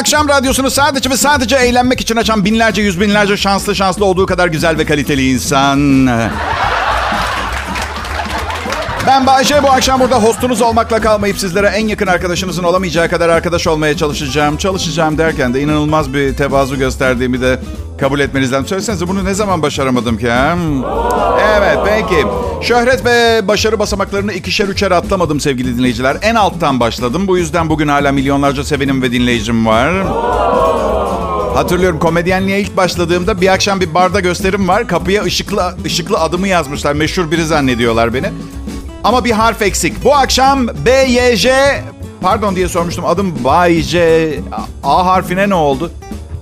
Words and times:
akşam 0.00 0.28
radyosunu 0.28 0.70
sadece 0.70 1.10
ve 1.10 1.16
sadece 1.16 1.56
eğlenmek 1.56 2.00
için 2.00 2.16
açan 2.16 2.44
binlerce, 2.44 2.82
yüz 2.82 3.00
binlerce 3.00 3.36
şanslı 3.36 3.76
şanslı 3.76 4.04
olduğu 4.04 4.26
kadar 4.26 4.48
güzel 4.48 4.78
ve 4.78 4.84
kaliteli 4.84 5.30
insan. 5.30 6.06
Ben 9.06 9.26
Bayce 9.26 9.62
bu 9.62 9.70
akşam 9.70 10.00
burada 10.00 10.22
hostunuz 10.22 10.62
olmakla 10.62 11.00
kalmayıp 11.00 11.38
sizlere 11.38 11.66
en 11.66 11.86
yakın 11.88 12.06
arkadaşınızın 12.06 12.64
olamayacağı 12.64 13.08
kadar 13.08 13.28
arkadaş 13.28 13.66
olmaya 13.66 13.96
çalışacağım. 13.96 14.56
Çalışacağım 14.56 15.18
derken 15.18 15.54
de 15.54 15.60
inanılmaz 15.60 16.14
bir 16.14 16.36
tevazu 16.36 16.78
gösterdiğimi 16.78 17.40
de 17.40 17.60
kabul 18.00 18.20
etmenizden. 18.20 18.64
Söylesenize 18.64 19.08
bunu 19.08 19.24
ne 19.24 19.34
zaman 19.34 19.62
başaramadım 19.62 20.18
ki? 20.18 20.30
ha? 20.30 20.56
Evet 21.58 21.78
peki. 21.84 22.26
Şöhret 22.68 23.04
ve 23.04 23.48
başarı 23.48 23.78
basamaklarını 23.78 24.32
ikişer 24.32 24.68
üçer 24.68 24.90
atlamadım 24.90 25.40
sevgili 25.40 25.78
dinleyiciler. 25.78 26.16
En 26.22 26.34
alttan 26.34 26.80
başladım. 26.80 27.26
Bu 27.26 27.38
yüzden 27.38 27.68
bugün 27.70 27.88
hala 27.88 28.12
milyonlarca 28.12 28.64
sevenim 28.64 29.02
ve 29.02 29.12
dinleyicim 29.12 29.66
var. 29.66 29.92
Hatırlıyorum 31.54 31.98
komedyenliğe 31.98 32.60
ilk 32.60 32.76
başladığımda 32.76 33.40
bir 33.40 33.48
akşam 33.52 33.80
bir 33.80 33.94
barda 33.94 34.20
gösterim 34.20 34.68
var. 34.68 34.86
Kapıya 34.88 35.22
ışıklı 35.22 35.74
ışıklı 35.84 36.18
adımı 36.18 36.48
yazmışlar. 36.48 36.92
Meşhur 36.94 37.30
biri 37.30 37.46
zannediyorlar 37.46 38.14
beni. 38.14 38.30
Ama 39.04 39.24
bir 39.24 39.30
harf 39.30 39.62
eksik. 39.62 40.04
Bu 40.04 40.14
akşam 40.14 40.68
B, 40.68 40.90
Y, 40.90 41.36
J... 41.36 41.52
Pardon 42.20 42.56
diye 42.56 42.68
sormuştum. 42.68 43.06
Adım 43.06 43.44
Bay 43.44 43.80
J... 43.82 44.30
A 44.84 45.06
harfine 45.06 45.48
ne 45.48 45.54
oldu? 45.54 45.90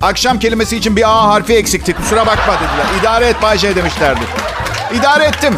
Akşam 0.02 0.38
kelimesi 0.38 0.76
için 0.76 0.96
bir 0.96 1.02
A 1.10 1.28
harfi 1.28 1.54
eksikti. 1.54 1.92
Kusura 1.92 2.26
bakma 2.26 2.54
dediler. 2.54 3.00
İdare 3.00 3.26
et 3.26 3.36
Bay 3.42 3.58
J 3.58 3.76
demişlerdi. 3.76 4.20
İdare 4.94 5.24
ettim. 5.24 5.54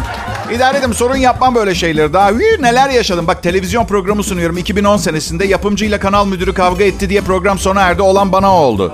İdare 0.55 0.77
ettim. 0.77 0.93
Sorun 0.93 1.15
yapmam 1.15 1.55
böyle 1.55 1.75
şeyleri. 1.75 2.13
Daha 2.13 2.29
hii, 2.29 2.61
neler 2.61 2.89
yaşadım. 2.89 3.27
Bak 3.27 3.43
televizyon 3.43 3.85
programı 3.85 4.23
sunuyorum. 4.23 4.57
2010 4.57 4.97
senesinde 4.97 5.45
yapımcıyla 5.45 5.99
kanal 5.99 6.25
müdürü 6.25 6.53
kavga 6.53 6.83
etti 6.83 7.09
diye 7.09 7.21
program 7.21 7.59
sona 7.59 7.81
erdi. 7.81 8.01
Olan 8.01 8.31
bana 8.31 8.55
oldu. 8.55 8.93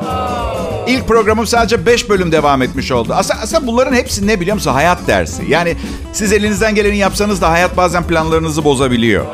İlk 0.87 1.07
programım 1.07 1.47
sadece 1.47 1.85
5 1.85 2.09
bölüm 2.09 2.31
devam 2.31 2.61
etmiş 2.61 2.91
oldu. 2.91 3.13
Aslında, 3.17 3.41
aslında 3.41 3.67
bunların 3.67 3.93
hepsi 3.93 4.27
ne 4.27 4.39
biliyor 4.39 4.55
musun? 4.55 4.71
Hayat 4.71 5.07
dersi. 5.07 5.43
Yani 5.47 5.75
siz 6.13 6.33
elinizden 6.33 6.75
geleni 6.75 6.97
yapsanız 6.97 7.41
da 7.41 7.51
hayat 7.51 7.77
bazen 7.77 8.03
planlarınızı 8.03 8.63
bozabiliyor. 8.63 9.25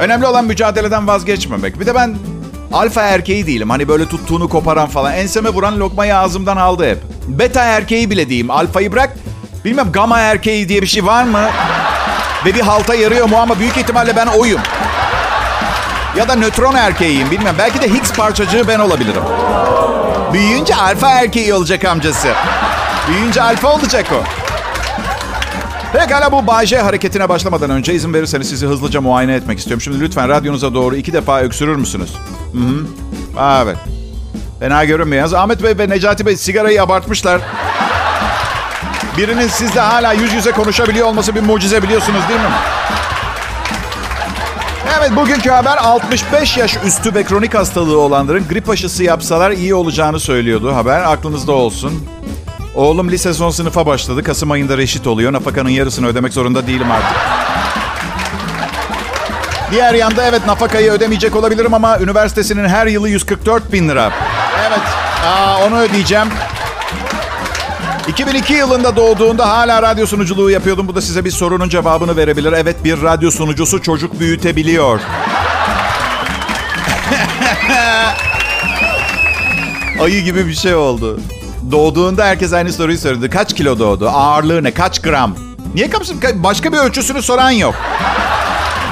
Önemli 0.00 0.26
olan 0.26 0.44
mücadeleden 0.44 1.06
vazgeçmemek. 1.06 1.80
Bir 1.80 1.86
de 1.86 1.94
ben 1.94 2.16
alfa 2.72 3.02
erkeği 3.02 3.46
değilim. 3.46 3.70
Hani 3.70 3.88
böyle 3.88 4.08
tuttuğunu 4.08 4.48
koparan 4.48 4.88
falan. 4.88 5.12
Enseme 5.14 5.48
vuran 5.48 5.80
lokmayı 5.80 6.16
ağzımdan 6.16 6.56
aldı 6.56 6.90
hep. 6.90 6.98
Beta 7.28 7.64
erkeği 7.64 8.10
bile 8.10 8.28
diyeyim. 8.28 8.50
Alfayı 8.50 8.92
bırak. 8.92 9.16
Bilmem 9.64 9.92
gamma 9.92 10.18
erkeği 10.20 10.68
diye 10.68 10.82
bir 10.82 10.86
şey 10.86 11.06
var 11.06 11.24
mı? 11.24 11.48
Ve 12.46 12.54
bir 12.54 12.60
halta 12.60 12.94
yarıyor 12.94 13.28
mu 13.28 13.36
ama 13.36 13.58
büyük 13.58 13.76
ihtimalle 13.76 14.16
ben 14.16 14.26
oyum. 14.26 14.60
Ya 16.16 16.28
da 16.28 16.34
nötron 16.34 16.74
erkeğiyim 16.74 17.30
bilmem. 17.30 17.54
Belki 17.58 17.80
de 17.80 17.88
Higgs 17.88 18.12
parçacığı 18.12 18.68
ben 18.68 18.78
olabilirim. 18.78 19.22
Büyüyünce 20.32 20.74
alfa 20.74 21.10
erkeği 21.10 21.54
olacak 21.54 21.84
amcası. 21.84 22.28
Büyüyünce 23.08 23.42
alfa 23.42 23.68
olacak 23.68 24.06
o. 24.12 24.22
Pekala 25.98 26.32
bu 26.32 26.46
Bay 26.46 26.66
hareketine 26.66 27.28
başlamadan 27.28 27.70
önce 27.70 27.94
izin 27.94 28.14
verirseniz 28.14 28.48
sizi 28.48 28.66
hızlıca 28.66 29.00
muayene 29.00 29.34
etmek 29.34 29.58
istiyorum. 29.58 29.80
Şimdi 29.80 30.00
lütfen 30.00 30.28
radyonuza 30.28 30.74
doğru 30.74 30.96
iki 30.96 31.12
defa 31.12 31.40
öksürür 31.40 31.76
müsünüz? 31.76 32.10
Hı 32.52 32.58
hı. 32.58 32.86
Aa, 33.40 33.62
evet. 33.62 33.76
Fena 34.60 34.84
görünmüyor. 34.84 35.32
Ahmet 35.32 35.62
Bey 35.62 35.78
ve 35.78 35.88
Necati 35.88 36.26
Bey 36.26 36.36
sigarayı 36.36 36.82
abartmışlar. 36.82 37.40
Birinin 39.16 39.48
sizle 39.48 39.80
hala 39.80 40.12
yüz 40.12 40.32
yüze 40.32 40.50
konuşabiliyor 40.50 41.06
olması 41.06 41.34
bir 41.34 41.40
mucize 41.40 41.82
biliyorsunuz 41.82 42.20
değil 42.28 42.40
mi? 42.40 42.46
Evet 45.00 45.16
bugünkü 45.16 45.50
haber 45.50 45.76
65 45.76 46.56
yaş 46.56 46.76
üstü 46.86 47.14
ve 47.14 47.24
kronik 47.24 47.54
hastalığı 47.54 47.98
olanların 47.98 48.48
grip 48.48 48.70
aşısı 48.70 49.04
yapsalar 49.04 49.50
iyi 49.50 49.74
olacağını 49.74 50.20
söylüyordu 50.20 50.74
haber. 50.74 51.00
Aklınızda 51.00 51.52
olsun. 51.52 52.06
Oğlum 52.74 53.10
lise 53.10 53.34
son 53.34 53.50
sınıfa 53.50 53.86
başladı. 53.86 54.22
Kasım 54.22 54.50
ayında 54.50 54.78
reşit 54.78 55.06
oluyor. 55.06 55.32
Nafakanın 55.32 55.68
yarısını 55.68 56.06
ödemek 56.06 56.32
zorunda 56.32 56.66
değilim 56.66 56.90
artık. 56.90 57.16
Diğer 59.70 59.94
yanda 59.94 60.24
evet 60.26 60.46
nafakayı 60.46 60.90
ödemeyecek 60.90 61.36
olabilirim 61.36 61.74
ama 61.74 61.98
üniversitesinin 61.98 62.68
her 62.68 62.86
yılı 62.86 63.08
144 63.08 63.72
bin 63.72 63.88
lira. 63.88 64.12
Evet 64.68 64.80
aa, 65.26 65.66
onu 65.66 65.78
ödeyeceğim. 65.78 66.28
2002 68.10 68.52
yılında 68.52 68.96
doğduğunda 68.96 69.48
hala 69.48 69.82
radyo 69.82 70.06
sunuculuğu 70.06 70.50
yapıyordum. 70.50 70.88
Bu 70.88 70.94
da 70.94 71.00
size 71.00 71.24
bir 71.24 71.30
sorunun 71.30 71.68
cevabını 71.68 72.16
verebilir. 72.16 72.52
Evet 72.52 72.84
bir 72.84 73.02
radyo 73.02 73.30
sunucusu 73.30 73.82
çocuk 73.82 74.20
büyütebiliyor. 74.20 75.00
Ayı 80.00 80.24
gibi 80.24 80.46
bir 80.46 80.54
şey 80.54 80.74
oldu. 80.74 81.20
Doğduğunda 81.72 82.24
herkes 82.24 82.52
aynı 82.52 82.72
soruyu 82.72 82.98
sordu. 82.98 83.30
Kaç 83.30 83.54
kilo 83.54 83.78
doğdu? 83.78 84.08
Ağırlığı 84.08 84.64
ne? 84.64 84.74
Kaç 84.74 85.02
gram? 85.02 85.36
Niye 85.74 85.90
kapsın? 85.90 86.20
Başka 86.34 86.72
bir 86.72 86.78
ölçüsünü 86.78 87.22
soran 87.22 87.50
yok. 87.50 87.74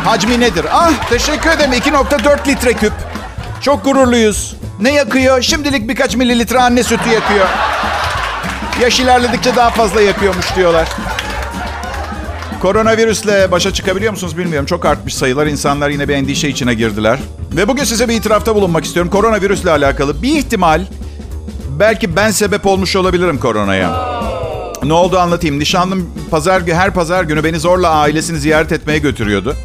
Hacmi 0.05 0.41
nedir? 0.41 0.67
Ah 0.73 0.91
teşekkür 1.11 1.51
ederim. 1.51 1.73
2.4 1.73 2.49
litre 2.49 2.73
küp. 2.73 2.93
Çok 3.61 3.85
gururluyuz. 3.85 4.57
Ne 4.81 4.93
yakıyor? 4.93 5.43
Şimdilik 5.43 5.89
birkaç 5.89 6.17
mililitre 6.17 6.61
anne 6.61 6.83
sütü 6.83 7.11
yakıyor. 7.11 7.47
Yaş 8.83 9.01
ilerledikçe 9.01 9.57
daha 9.57 9.71
fazla 9.71 10.01
yakıyormuş 10.01 10.57
diyorlar. 10.57 10.89
Koronavirüsle 12.63 13.51
başa 13.51 13.73
çıkabiliyor 13.73 14.13
musunuz 14.13 14.39
bilmiyorum. 14.39 14.67
Çok 14.67 14.85
artmış 14.85 15.15
sayılar. 15.15 15.47
İnsanlar 15.47 15.91
yine 15.91 16.09
bir 16.09 16.15
endişe 16.15 16.49
içine 16.49 16.75
girdiler. 16.75 17.19
Ve 17.53 17.69
bugün 17.69 17.85
size 17.85 18.09
bir 18.09 18.15
itirafta 18.15 18.55
bulunmak 18.55 18.85
istiyorum. 18.85 19.11
Koronavirüsle 19.11 19.71
alakalı 19.71 20.23
bir 20.23 20.37
ihtimal 20.37 20.81
belki 21.81 22.17
ben 22.17 22.31
sebep 22.31 22.67
olmuş 22.67 22.97
olabilirim 22.97 23.39
koronaya. 23.39 24.19
Ne 24.83 24.93
oldu 24.93 25.19
anlatayım. 25.19 25.59
Nişanlım 25.59 26.11
pazar 26.31 26.63
her 26.67 26.95
pazar 26.95 27.25
günü 27.25 27.45
beni 27.45 27.61
zorla 27.61 27.91
ailesini 27.91 28.39
ziyaret 28.39 28.73
etmeye 28.73 28.99
götürüyordu. 28.99 29.57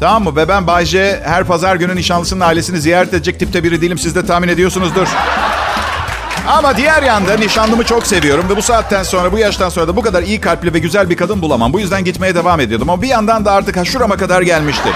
Tamam 0.00 0.24
mı? 0.24 0.36
Ve 0.36 0.48
ben 0.48 0.66
Bayce 0.66 1.20
her 1.24 1.44
pazar 1.44 1.76
günü 1.76 1.96
nişanlısının 1.96 2.40
ailesini 2.40 2.80
ziyaret 2.80 3.14
edecek 3.14 3.38
tipte 3.38 3.64
biri 3.64 3.80
değilim. 3.80 3.98
Siz 3.98 4.14
de 4.14 4.26
tahmin 4.26 4.48
ediyorsunuzdur. 4.48 5.08
Ama 6.46 6.76
diğer 6.76 7.02
yanda 7.02 7.36
nişanlımı 7.36 7.84
çok 7.84 8.06
seviyorum 8.06 8.48
ve 8.48 8.56
bu 8.56 8.62
saatten 8.62 9.02
sonra, 9.02 9.32
bu 9.32 9.38
yaştan 9.38 9.68
sonra 9.68 9.88
da 9.88 9.96
bu 9.96 10.02
kadar 10.02 10.22
iyi 10.22 10.40
kalpli 10.40 10.74
ve 10.74 10.78
güzel 10.78 11.10
bir 11.10 11.16
kadın 11.16 11.42
bulamam. 11.42 11.72
Bu 11.72 11.80
yüzden 11.80 12.04
gitmeye 12.04 12.34
devam 12.34 12.60
ediyordum. 12.60 12.90
Ama 12.90 13.02
bir 13.02 13.08
yandan 13.08 13.44
da 13.44 13.52
artık 13.52 13.76
ha 13.76 14.16
kadar 14.16 14.42
gelmişti. 14.42 14.88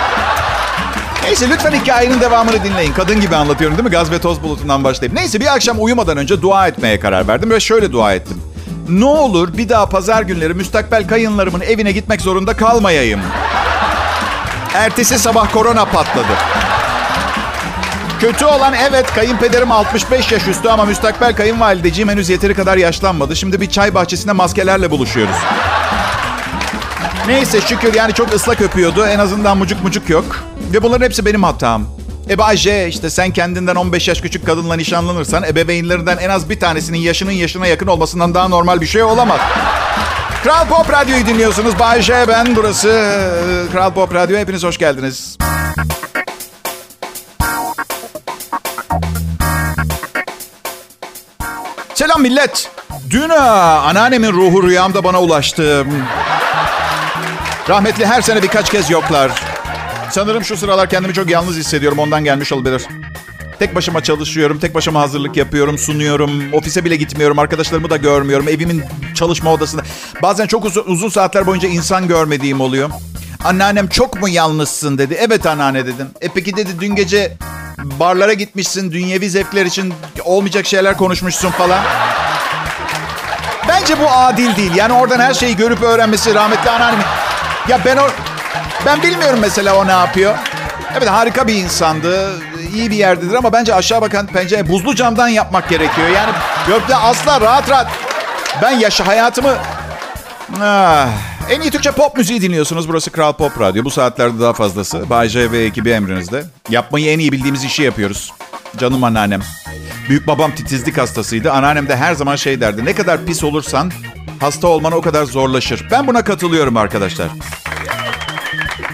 Neyse 1.23 1.49
lütfen 1.51 1.73
hikayenin 1.73 2.21
devamını 2.21 2.65
dinleyin. 2.65 2.93
Kadın 2.93 3.21
gibi 3.21 3.37
anlatıyorum 3.37 3.77
değil 3.77 3.89
mi? 3.89 3.91
Gaz 3.91 4.11
ve 4.11 4.19
toz 4.19 4.43
bulutundan 4.43 4.85
başlayıp. 4.85 5.15
Neyse 5.15 5.41
bir 5.41 5.55
akşam 5.55 5.77
uyumadan 5.85 6.17
önce 6.17 6.43
dua 6.43 6.69
etmeye 6.69 7.01
karar 7.01 7.29
verdim 7.29 7.51
ve 7.51 7.61
şöyle 7.61 7.93
dua 7.93 8.15
ettim. 8.15 8.43
Ne 8.89 9.05
olur 9.05 9.57
bir 9.57 9.69
daha 9.69 9.89
pazar 9.89 10.23
günleri 10.23 10.55
müstakbel 10.55 11.09
kayınlarımın 11.09 11.61
evine 11.61 11.93
gitmek 11.93 12.21
zorunda 12.21 12.57
kalmayayım. 12.57 13.21
Ertesi 14.75 15.19
sabah 15.19 15.53
korona 15.53 15.85
patladı. 15.85 16.33
Kötü 18.21 18.45
olan 18.45 18.75
evet 18.75 19.07
kayınpederim 19.15 19.73
65 19.73 20.33
yaş 20.33 20.49
üstü 20.49 20.69
ama 20.69 20.85
müstakbel 20.85 21.37
kayınvalideciğim 21.37 22.09
henüz 22.09 22.29
yeteri 22.29 22.55
kadar 22.55 22.77
yaşlanmadı. 22.77 23.37
Şimdi 23.37 23.61
bir 23.61 23.71
çay 23.71 23.95
bahçesinde 23.95 24.33
maskelerle 24.33 24.91
buluşuyoruz. 24.91 25.37
Neyse 27.27 27.61
şükür 27.61 27.95
yani 27.95 28.13
çok 28.15 28.35
ıslak 28.35 28.61
öpüyordu. 28.61 29.07
En 29.07 29.19
azından 29.19 29.59
mucuk 29.59 29.83
mucuk 29.83 30.11
yok. 30.11 30.45
Ve 30.73 30.83
bunların 30.83 31.05
hepsi 31.05 31.25
benim 31.27 31.43
hatam. 31.43 31.85
E 32.31 32.39
Bayce 32.39 32.89
işte 32.89 33.11
sen 33.11 33.31
kendinden 33.31 33.75
15 33.75 34.09
yaş 34.09 34.21
küçük 34.21 34.47
kadınla 34.47 34.75
nişanlanırsan 34.77 35.45
ebeveynlerinden 35.45 36.17
en 36.17 36.31
az 36.31 36.51
bir 36.51 36.61
tanesinin 36.61 36.99
yaşının 36.99 37.33
yaşına 37.33 37.67
yakın 37.67 37.87
olmasından 37.87 38.35
daha 38.35 38.49
normal 38.49 38.81
bir 38.81 38.87
şey 38.87 39.03
olamaz. 39.03 39.41
Kral 40.43 40.67
Pop 40.69 40.93
Radyo'yu 40.93 41.27
dinliyorsunuz. 41.27 41.79
Bayce 41.79 42.25
ben 42.29 42.57
burası. 42.57 42.89
e, 42.89 43.73
Kral 43.73 43.93
Pop 43.93 44.15
Radyo. 44.15 44.39
Hepiniz 44.39 44.65
hoş 44.65 44.79
geldiniz. 44.79 45.37
Selam 51.97 52.23
millet. 52.23 52.71
Dün 53.11 53.29
anneannemin 53.29 54.33
ruhu 54.33 54.63
rüyamda 54.63 55.05
bana 55.05 55.23
ulaştı. 55.23 55.87
Rahmetli 57.69 58.07
her 58.07 58.23
sene 58.23 58.43
birkaç 58.43 58.71
kez 58.71 58.91
yoklar. 58.91 59.33
Sanırım 60.11 60.45
şu 60.45 60.57
sıralar 60.57 60.91
kendimi 60.91 61.15
çok 61.15 61.31
yalnız 61.31 61.57
hissediyorum. 61.57 61.99
Ondan 61.99 62.25
gelmiş 62.25 62.53
olabilir. 62.53 62.83
Tek 63.59 63.75
başıma 63.75 64.03
çalışıyorum, 64.03 64.59
tek 64.59 64.75
başıma 64.75 65.01
hazırlık 65.01 65.37
yapıyorum, 65.37 65.79
sunuyorum. 65.79 66.53
Ofise 66.53 66.85
bile 66.85 66.97
gitmiyorum, 66.97 67.39
arkadaşlarımı 67.39 67.91
da 67.91 67.97
görmüyorum. 67.97 68.49
Evimin 68.49 68.85
çalışma 69.15 69.53
odasında. 69.53 69.83
Bazen 70.23 70.47
çok 70.47 70.65
uzun, 70.65 70.85
uzun 70.87 71.09
saatler 71.09 71.47
boyunca 71.47 71.69
insan 71.69 72.09
görmediğim 72.09 72.61
oluyor. 72.61 72.91
Anneannem 73.45 73.89
çok 73.89 74.21
mu 74.21 74.29
yalnızsın 74.29 74.99
dedi. 74.99 75.17
Evet 75.21 75.47
anneanne 75.47 75.87
dedim. 75.87 76.09
E 76.21 76.29
peki 76.29 76.57
dedi 76.57 76.71
dün 76.81 76.95
gece 76.95 77.37
barlara 78.01 78.33
gitmişsin, 78.33 78.93
dünyevi 78.93 79.31
zevkler 79.31 79.67
için 79.67 79.95
olmayacak 80.25 80.67
şeyler 80.67 80.97
konuşmuşsun 80.97 81.51
falan. 81.51 81.81
Bence 83.69 84.01
bu 84.01 84.11
adil 84.11 84.57
değil. 84.57 84.75
Yani 84.75 84.93
oradan 84.93 85.21
her 85.21 85.35
şeyi 85.35 85.57
görüp 85.57 85.83
öğrenmesi 85.83 86.35
rahmetli 86.35 86.71
anneannem. 86.71 87.05
Ya 87.69 87.79
ben 87.85 87.97
o... 87.97 88.09
Ben 88.87 89.03
bilmiyorum 89.03 89.39
mesela 89.41 89.77
o 89.77 89.87
ne 89.87 89.93
yapıyor. 89.93 90.35
Evet 90.99 91.11
harika 91.11 91.47
bir 91.47 91.55
insandı. 91.55 92.33
iyi 92.75 92.91
bir 92.91 92.97
yerdedir 92.97 93.35
ama 93.35 93.53
bence 93.53 93.75
aşağı 93.75 94.01
bakan 94.01 94.27
pencere 94.27 94.69
buzlu 94.69 94.95
camdan 94.95 95.29
yapmak 95.29 95.69
gerekiyor. 95.69 96.09
Yani 96.09 96.33
gökte 96.67 96.97
asla 96.97 97.41
rahat 97.41 97.71
rahat. 97.71 97.87
Ben 98.63 98.71
yaşa 98.71 99.07
hayatımı... 99.07 99.55
Ah. 100.63 101.09
En 101.51 101.61
iyi 101.61 101.71
Türkçe 101.71 101.91
pop 101.91 102.17
müziği 102.17 102.43
dinliyorsunuz. 102.43 102.89
Burası 102.89 103.11
Kral 103.11 103.33
Pop 103.33 103.61
Radyo. 103.61 103.85
Bu 103.85 103.91
saatlerde 103.91 104.41
daha 104.41 104.53
fazlası. 104.53 105.11
Bay 105.11 105.29
J 105.29 105.53
ve 105.53 105.59
ekibi 105.65 105.91
emrinizde. 105.91 106.45
Yapmayı 106.71 107.11
en 107.11 107.19
iyi 107.19 107.33
bildiğimiz 107.33 107.65
işi 107.65 107.83
yapıyoruz. 107.83 108.33
Canım 108.77 109.05
anneannem. 109.05 109.41
Büyük 110.09 110.27
babam 110.27 110.55
titizlik 110.55 110.99
hastasıydı. 110.99 111.53
Anneannem 111.53 111.89
de 111.89 111.97
her 111.97 112.15
zaman 112.15 112.37
şey 112.37 112.61
derdi. 112.61 112.85
Ne 112.85 112.95
kadar 112.95 113.25
pis 113.27 113.45
olursan 113.45 113.93
hasta 114.41 114.69
olman 114.69 114.93
o 114.93 115.01
kadar 115.01 115.25
zorlaşır. 115.25 115.89
Ben 115.91 116.07
buna 116.07 116.25
katılıyorum 116.25 116.77
arkadaşlar. 116.77 117.29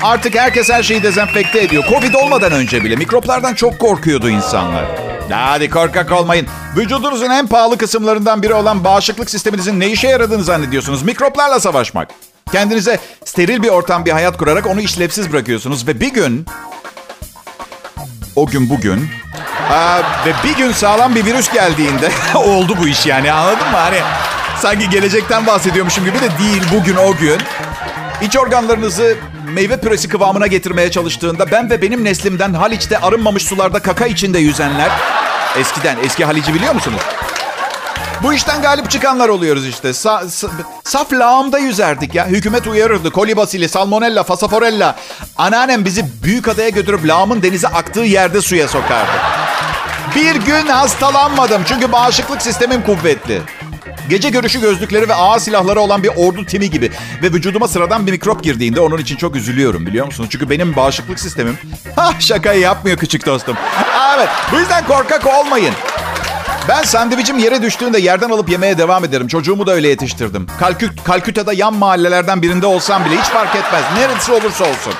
Artık 0.02 0.34
herkes 0.34 0.70
her 0.70 0.82
şeyi 0.82 1.02
dezenfekte 1.02 1.60
ediyor. 1.60 1.84
Covid 1.88 2.14
olmadan 2.14 2.52
önce 2.52 2.84
bile 2.84 2.96
mikroplardan 2.96 3.54
çok 3.54 3.78
korkuyordu 3.78 4.28
insanlar. 4.30 4.84
Hadi 5.30 5.70
korkak 5.70 6.12
olmayın. 6.12 6.46
Vücudunuzun 6.76 7.30
en 7.30 7.46
pahalı 7.46 7.78
kısımlarından 7.78 8.42
biri 8.42 8.54
olan 8.54 8.84
bağışıklık 8.84 9.30
sisteminizin 9.30 9.80
ne 9.80 9.88
işe 9.88 10.08
yaradığını 10.08 10.44
zannediyorsunuz. 10.44 11.02
Mikroplarla 11.02 11.60
savaşmak. 11.60 12.08
Kendinize 12.52 12.98
steril 13.24 13.62
bir 13.62 13.68
ortam, 13.68 14.04
bir 14.04 14.10
hayat 14.10 14.38
kurarak 14.38 14.66
onu 14.66 14.80
işlevsiz 14.80 15.32
bırakıyorsunuz. 15.32 15.86
Ve 15.88 16.00
bir 16.00 16.12
gün, 16.12 16.46
o 18.36 18.46
gün 18.46 18.70
bugün, 18.70 19.08
aa, 19.70 19.98
ve 20.26 20.32
bir 20.44 20.56
gün 20.56 20.72
sağlam 20.72 21.14
bir 21.14 21.24
virüs 21.24 21.52
geldiğinde 21.52 22.10
oldu 22.34 22.76
bu 22.80 22.88
iş 22.88 23.06
yani 23.06 23.32
anladın 23.32 23.70
mı? 23.70 23.76
Hani 23.76 23.98
sanki 24.60 24.90
gelecekten 24.90 25.46
bahsediyormuşum 25.46 26.04
gibi 26.04 26.20
de 26.20 26.28
değil 26.38 26.62
bugün 26.74 26.96
o 26.96 27.16
gün. 27.16 27.38
İç 28.22 28.36
organlarınızı 28.36 29.16
meyve 29.48 29.76
püresi 29.80 30.08
kıvamına 30.08 30.46
getirmeye 30.46 30.90
çalıştığında 30.90 31.50
ben 31.50 31.70
ve 31.70 31.82
benim 31.82 32.04
neslimden 32.04 32.54
Haliç'te 32.54 32.98
arınmamış 32.98 33.42
sularda 33.42 33.78
kaka 33.78 34.06
içinde 34.06 34.38
yüzenler 34.38 34.90
eskiden 35.58 35.96
eski 36.04 36.24
Haliç'i 36.24 36.54
biliyor 36.54 36.74
musunuz? 36.74 37.00
Bu 38.22 38.34
işten 38.34 38.62
galip 38.62 38.90
çıkanlar 38.90 39.28
oluyoruz 39.28 39.66
işte. 39.66 39.88
Sa- 39.88 40.24
sa- 40.24 40.50
saf 40.84 41.12
lağımda 41.12 41.58
yüzerdik 41.58 42.14
ya. 42.14 42.26
Hükümet 42.26 42.66
uyarırdı. 42.66 43.10
Kolibasili, 43.10 43.68
salmonella, 43.68 44.22
fasaforella. 44.22 44.96
Anneannem 45.36 45.84
bizi 45.84 46.04
büyük 46.22 46.48
adaya 46.48 46.68
götürüp 46.68 47.06
lağımın 47.08 47.42
denize 47.42 47.68
aktığı 47.68 48.00
yerde 48.00 48.40
suya 48.40 48.68
sokardı. 48.68 49.10
Bir 50.16 50.34
gün 50.36 50.66
hastalanmadım 50.66 51.62
çünkü 51.66 51.92
bağışıklık 51.92 52.42
sistemim 52.42 52.82
kuvvetli. 52.82 53.42
Gece 54.08 54.30
görüşü 54.30 54.60
gözlükleri 54.60 55.08
ve 55.08 55.14
ağır 55.14 55.38
silahları 55.38 55.80
olan 55.80 56.02
bir 56.02 56.10
ordu 56.16 56.46
timi 56.46 56.70
gibi. 56.70 56.90
Ve 57.22 57.26
vücuduma 57.26 57.68
sıradan 57.68 58.06
bir 58.06 58.12
mikrop 58.12 58.42
girdiğinde 58.44 58.80
onun 58.80 58.98
için 58.98 59.16
çok 59.16 59.36
üzülüyorum 59.36 59.86
biliyor 59.86 60.06
musunuz? 60.06 60.28
Çünkü 60.32 60.50
benim 60.50 60.76
bağışıklık 60.76 61.20
sistemim... 61.20 61.58
Ha 61.96 62.12
şakayı 62.18 62.60
yapmıyor 62.60 62.98
küçük 62.98 63.26
dostum. 63.26 63.56
Evet 64.16 64.28
bu 64.52 64.56
yüzden 64.58 64.86
korkak 64.86 65.26
olmayın. 65.26 65.74
Ben 66.68 66.82
sandviçim 66.82 67.38
yere 67.38 67.62
düştüğünde 67.62 67.98
yerden 67.98 68.30
alıp 68.30 68.48
yemeye 68.48 68.78
devam 68.78 69.04
ederim. 69.04 69.28
Çocuğumu 69.28 69.66
da 69.66 69.72
öyle 69.72 69.88
yetiştirdim. 69.88 70.46
Kalküt, 70.60 71.04
Kalküta'da 71.04 71.52
yan 71.52 71.74
mahallelerden 71.74 72.42
birinde 72.42 72.66
olsam 72.66 73.04
bile 73.04 73.20
hiç 73.20 73.24
fark 73.24 73.56
etmez. 73.56 73.82
Neresi 73.96 74.32
olursa 74.32 74.64
olsun. 74.64 74.92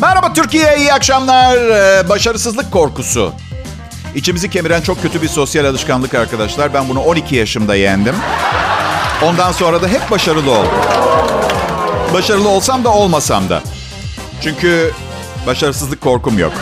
Merhaba 0.00 0.32
Türkiye, 0.32 0.76
iyi 0.78 0.92
akşamlar. 0.92 1.56
Ee, 1.56 2.08
başarısızlık 2.08 2.72
korkusu. 2.72 3.32
İçimizi 4.14 4.50
kemiren 4.50 4.80
çok 4.80 5.02
kötü 5.02 5.22
bir 5.22 5.28
sosyal 5.28 5.64
alışkanlık 5.64 6.14
arkadaşlar. 6.14 6.74
Ben 6.74 6.88
bunu 6.88 7.00
12 7.00 7.36
yaşımda 7.36 7.74
yendim. 7.74 8.14
Ondan 9.22 9.52
sonra 9.52 9.82
da 9.82 9.88
hep 9.88 10.10
başarılı 10.10 10.50
oldum. 10.50 10.80
Başarılı 12.14 12.48
olsam 12.48 12.84
da 12.84 12.92
olmasam 12.92 13.48
da. 13.48 13.62
Çünkü 14.42 14.92
başarısızlık 15.46 16.00
korkum 16.00 16.38
yok. 16.38 16.52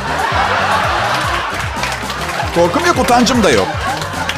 Korkum 2.54 2.86
yok, 2.86 2.98
utancım 2.98 3.42
da 3.42 3.50
yok. 3.50 3.66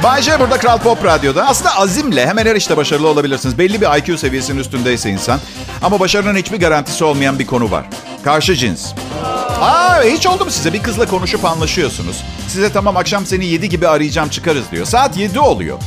Bay 0.03 0.23
J 0.23 0.41
burada 0.41 0.59
Kral 0.59 0.79
Pop 0.79 1.05
Radyo'da. 1.05 1.47
Aslında 1.47 1.77
azimle 1.77 2.27
hemen 2.27 2.47
her 2.47 2.57
işte 2.57 2.77
başarılı 2.77 3.09
olabilirsiniz. 3.09 3.59
Belli 3.59 3.81
bir 3.81 3.99
IQ 3.99 4.19
seviyesinin 4.19 4.61
üstündeyse 4.61 5.11
insan. 5.11 5.41
Ama 5.83 6.01
başarının 6.01 6.37
hiçbir 6.37 6.61
garantisi 6.61 7.05
olmayan 7.05 7.39
bir 7.39 7.47
konu 7.47 7.71
var. 7.71 7.85
Karşı 8.25 8.55
cins. 8.55 8.93
Aa 9.61 10.03
hiç 10.03 10.27
oldu 10.27 10.45
mu 10.45 10.51
size? 10.51 10.73
Bir 10.73 10.83
kızla 10.83 11.07
konuşup 11.07 11.45
anlaşıyorsunuz. 11.45 12.25
Size 12.49 12.73
tamam 12.73 12.97
akşam 12.97 13.27
seni 13.27 13.47
7 13.47 13.69
gibi 13.69 13.89
arayacağım 13.89 14.29
çıkarız 14.29 14.71
diyor. 14.73 14.87
Saat 14.87 15.17
7 15.17 15.41
oluyor. 15.41 15.79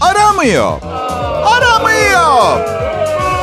Aramıyor. 0.00 0.82
Aramıyor. 1.46 2.60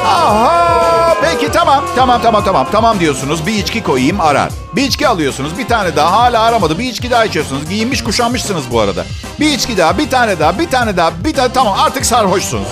Aha 0.05 0.94
peki 1.21 1.51
tamam 1.51 1.83
tamam 1.95 2.21
tamam 2.21 2.43
tamam 2.43 2.67
tamam 2.71 2.99
diyorsunuz 2.99 3.47
bir 3.47 3.53
içki 3.53 3.83
koyayım 3.83 4.21
arar. 4.21 4.49
Bir 4.75 4.83
içki 4.83 5.07
alıyorsunuz 5.07 5.57
bir 5.57 5.67
tane 5.67 5.95
daha 5.95 6.11
hala 6.11 6.41
aramadı 6.41 6.79
bir 6.79 6.83
içki 6.83 7.11
daha 7.11 7.25
içiyorsunuz. 7.25 7.69
Giyinmiş 7.69 8.03
kuşanmışsınız 8.03 8.71
bu 8.71 8.79
arada. 8.79 9.05
Bir 9.39 9.49
içki 9.49 9.77
daha 9.77 9.97
bir 9.97 10.09
tane 10.09 10.39
daha 10.39 10.59
bir 10.59 10.69
tane 10.69 10.97
daha 10.97 11.11
bir 11.23 11.33
tane 11.33 11.53
tamam 11.53 11.75
artık 11.79 12.05
sarhoşsunuz. 12.05 12.67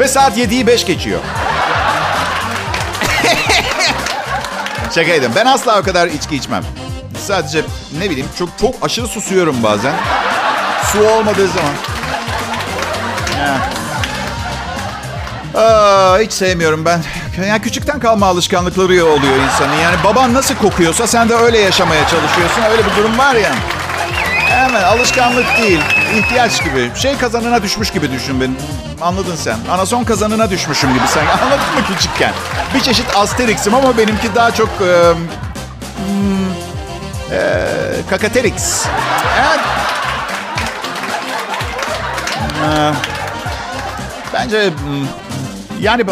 Ve 0.00 0.08
saat 0.08 0.38
7'yi 0.38 0.66
5 0.66 0.86
geçiyor. 0.86 1.20
Şakaydım 4.94 5.32
ben 5.36 5.46
asla 5.46 5.80
o 5.80 5.82
kadar 5.82 6.06
içki 6.06 6.36
içmem. 6.36 6.64
Sadece 7.26 7.62
ne 7.98 8.10
bileyim 8.10 8.28
çok 8.38 8.48
çok 8.60 8.74
aşırı 8.82 9.08
susuyorum 9.08 9.62
bazen. 9.62 9.94
Su 10.92 10.98
olmadığı 11.08 11.48
zaman. 11.48 11.72
Ya. 13.38 13.77
Aa, 15.54 16.18
hiç 16.18 16.32
sevmiyorum 16.32 16.84
ben. 16.84 17.02
Yani 17.48 17.62
küçükten 17.62 18.00
kalma 18.00 18.26
alışkanlıkları 18.26 19.04
oluyor 19.04 19.36
insanın. 19.52 19.74
Yani 19.82 19.96
baban 20.04 20.34
nasıl 20.34 20.54
kokuyorsa 20.54 21.06
sen 21.06 21.28
de 21.28 21.34
öyle 21.34 21.58
yaşamaya 21.58 22.02
çalışıyorsun. 22.08 22.62
Öyle 22.70 22.82
bir 22.84 22.96
durum 22.96 23.18
var 23.18 23.34
ya. 23.34 23.54
Hemen 24.48 24.82
alışkanlık 24.82 25.46
değil. 25.58 25.80
ihtiyaç 26.14 26.64
gibi. 26.64 26.90
Şey 26.94 27.18
kazanına 27.18 27.62
düşmüş 27.62 27.90
gibi 27.90 28.12
düşün 28.12 28.40
beni. 28.40 28.52
Anladın 29.00 29.36
sen. 29.36 29.56
Anason 29.70 30.04
kazanına 30.04 30.50
düşmüşüm 30.50 30.94
gibi 30.94 31.08
sen. 31.08 31.26
Anladın 31.42 31.74
mı 31.74 31.86
küçükken? 31.94 32.32
Bir 32.74 32.80
çeşit 32.80 33.16
Asterix'im 33.16 33.74
ama 33.74 33.98
benimki 33.98 34.34
daha 34.34 34.50
çok... 34.50 34.68
E, 34.68 35.12
hmm, 35.96 36.48
e, 37.32 37.66
Kakaterix. 38.10 38.86
Evet. 39.40 39.60
Bence... 44.34 44.70
Hmm, 44.70 45.06
yani... 45.80 46.04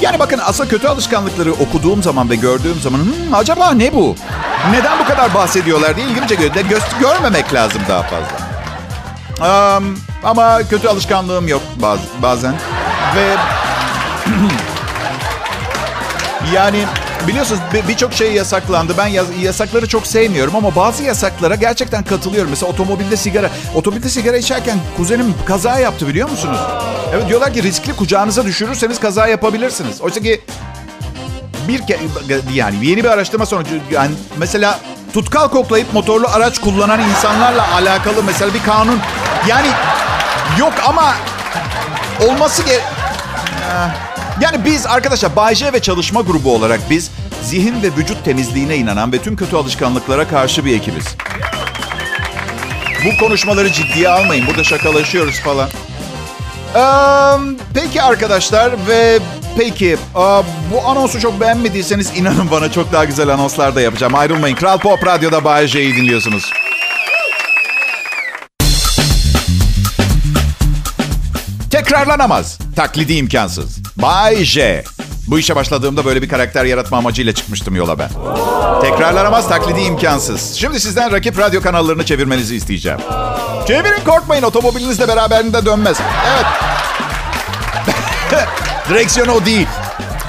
Yani 0.00 0.18
bakın 0.18 0.40
asıl 0.44 0.68
kötü 0.68 0.88
alışkanlıkları 0.88 1.52
okuduğum 1.52 2.02
zaman 2.02 2.30
ve 2.30 2.36
gördüğüm 2.36 2.80
zaman 2.80 2.98
hmm, 2.98 3.34
acaba 3.34 3.70
ne 3.70 3.94
bu? 3.94 4.16
Neden 4.70 4.98
bu 4.98 5.04
kadar 5.04 5.34
bahsediyorlar 5.34 5.96
diye 5.96 6.06
ilgimi 6.06 6.28
çekiyor. 6.28 6.54
Göz, 6.54 6.82
görmemek 7.00 7.54
lazım 7.54 7.82
daha 7.88 8.02
fazla. 8.02 8.50
Um, 9.40 9.98
ama 10.24 10.62
kötü 10.62 10.88
alışkanlığım 10.88 11.48
yok 11.48 11.62
baz, 11.76 11.98
bazen. 12.22 12.54
Ve 13.16 13.36
yani 16.54 16.84
biliyorsunuz 17.28 17.60
birçok 17.88 18.12
şey 18.12 18.32
yasaklandı. 18.32 18.94
Ben 18.98 19.06
yaz, 19.06 19.26
yasakları 19.42 19.88
çok 19.88 20.06
sevmiyorum 20.06 20.56
ama 20.56 20.76
bazı 20.76 21.02
yasaklara 21.02 21.54
gerçekten 21.54 22.04
katılıyorum. 22.04 22.50
Mesela 22.50 22.72
otomobilde 22.72 23.16
sigara. 23.16 23.50
Otomobilde 23.74 24.08
sigara 24.08 24.36
içerken 24.36 24.78
kuzenim 24.96 25.34
kaza 25.46 25.78
yaptı 25.78 26.08
biliyor 26.08 26.30
musunuz? 26.30 26.58
Evet 27.12 27.28
diyorlar 27.28 27.54
ki 27.54 27.62
riskli 27.62 27.96
kucağınıza 27.96 28.44
düşürürseniz 28.44 29.00
kaza 29.00 29.26
yapabilirsiniz. 29.26 30.00
Oysa 30.00 30.20
ki 30.20 30.40
bir 31.68 31.86
ke 31.86 31.98
yani 32.54 32.86
yeni 32.86 33.04
bir 33.04 33.08
araştırma 33.08 33.46
sonucu 33.46 33.70
yani 33.90 34.10
mesela 34.36 34.80
tutkal 35.12 35.48
koklayıp 35.48 35.92
motorlu 35.92 36.26
araç 36.28 36.58
kullanan 36.58 37.00
insanlarla 37.00 37.74
alakalı 37.74 38.22
mesela 38.22 38.54
bir 38.54 38.62
kanun 38.62 38.98
yani 39.48 39.68
yok 40.58 40.72
ama 40.86 41.14
olması 42.28 42.62
ge 42.62 42.80
yani 44.40 44.64
biz 44.64 44.86
arkadaşlar 44.86 45.36
Bay 45.36 45.54
J 45.54 45.72
ve 45.72 45.82
çalışma 45.82 46.20
grubu 46.20 46.54
olarak 46.54 46.80
biz 46.90 47.10
zihin 47.42 47.82
ve 47.82 47.96
vücut 47.96 48.24
temizliğine 48.24 48.76
inanan 48.76 49.12
ve 49.12 49.18
tüm 49.18 49.36
kötü 49.36 49.56
alışkanlıklara 49.56 50.28
karşı 50.28 50.64
bir 50.64 50.76
ekibiz. 50.76 51.04
Bu 53.04 53.24
konuşmaları 53.24 53.72
ciddiye 53.72 54.08
almayın. 54.08 54.46
Burada 54.46 54.64
şakalaşıyoruz 54.64 55.40
falan. 55.40 55.68
Ee, 56.76 56.80
peki 57.74 58.02
arkadaşlar 58.02 58.72
ve 58.88 59.18
peki 59.58 59.96
bu 60.72 60.86
anonsu 60.86 61.20
çok 61.20 61.40
beğenmediyseniz 61.40 62.18
inanın 62.18 62.50
bana 62.50 62.72
çok 62.72 62.92
daha 62.92 63.04
güzel 63.04 63.28
anonslar 63.28 63.74
da 63.74 63.80
yapacağım. 63.80 64.14
Ayrılmayın. 64.14 64.56
Kral 64.56 64.78
Pop 64.78 65.06
Radyo'da 65.06 65.44
Bay 65.44 65.66
J'yi 65.66 65.96
dinliyorsunuz. 65.96 66.52
Tekrarlanamaz. 71.70 72.58
Taklidi 72.76 73.12
imkansız. 73.12 73.82
Bay 73.96 74.44
J. 74.44 74.84
Bu 75.26 75.38
işe 75.38 75.56
başladığımda 75.56 76.04
böyle 76.04 76.22
bir 76.22 76.28
karakter 76.28 76.64
yaratma 76.64 76.98
amacıyla 76.98 77.32
çıkmıştım 77.34 77.76
yola 77.76 77.98
ben. 77.98 78.08
Tekrarlanamaz, 78.80 79.48
taklidi 79.48 79.80
imkansız. 79.80 80.54
Şimdi 80.54 80.80
sizden 80.80 81.12
rakip 81.12 81.38
radyo 81.38 81.62
kanallarını 81.62 82.04
çevirmenizi 82.06 82.56
isteyeceğim. 82.56 82.98
Çevirin 83.66 84.04
korkmayın 84.04 84.42
otomobilinizle 84.42 85.08
beraberinde 85.08 85.64
dönmez. 85.66 85.96
Evet. 86.28 86.46
Direksiyon 88.88 89.28
o 89.28 89.46
değil. 89.46 89.66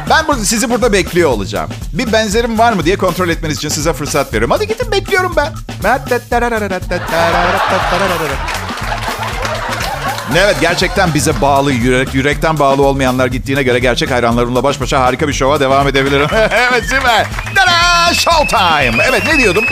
Ben 0.10 0.34
sizi 0.34 0.70
burada 0.70 0.94
bekliyor 0.94 1.30
olacağım. 1.30 1.70
Bir 1.94 2.14
benzerim 2.14 2.60
var 2.60 2.74
mı 2.74 2.86
diye 2.86 2.98
kontrol 2.98 3.30
etmeniz 3.30 3.58
için 3.58 3.70
size 3.70 3.94
fırsat 3.94 4.34
veriyorum. 4.34 4.52
Hadi 4.52 4.68
gidin 4.68 4.92
bekliyorum 4.92 5.34
ben. 5.36 5.54
Evet 10.38 10.56
gerçekten 10.62 11.14
bize 11.14 11.42
bağlı 11.42 11.72
yürek, 11.72 12.14
yürekten 12.14 12.60
bağlı 12.60 12.84
olmayanlar 12.84 13.28
gittiğine 13.28 13.64
göre 13.64 13.80
gerçek 13.80 14.12
hayranlarımla 14.12 14.64
baş 14.64 14.82
başa 14.82 15.00
harika 15.00 15.28
bir 15.28 15.34
şova 15.34 15.60
devam 15.60 15.88
edebilirim. 15.88 16.28
evet 16.34 16.84
süper. 16.84 17.26
Tada! 17.56 18.14
Showtime. 18.14 19.04
Evet 19.10 19.24
ne 19.28 19.38
diyordum? 19.38 19.64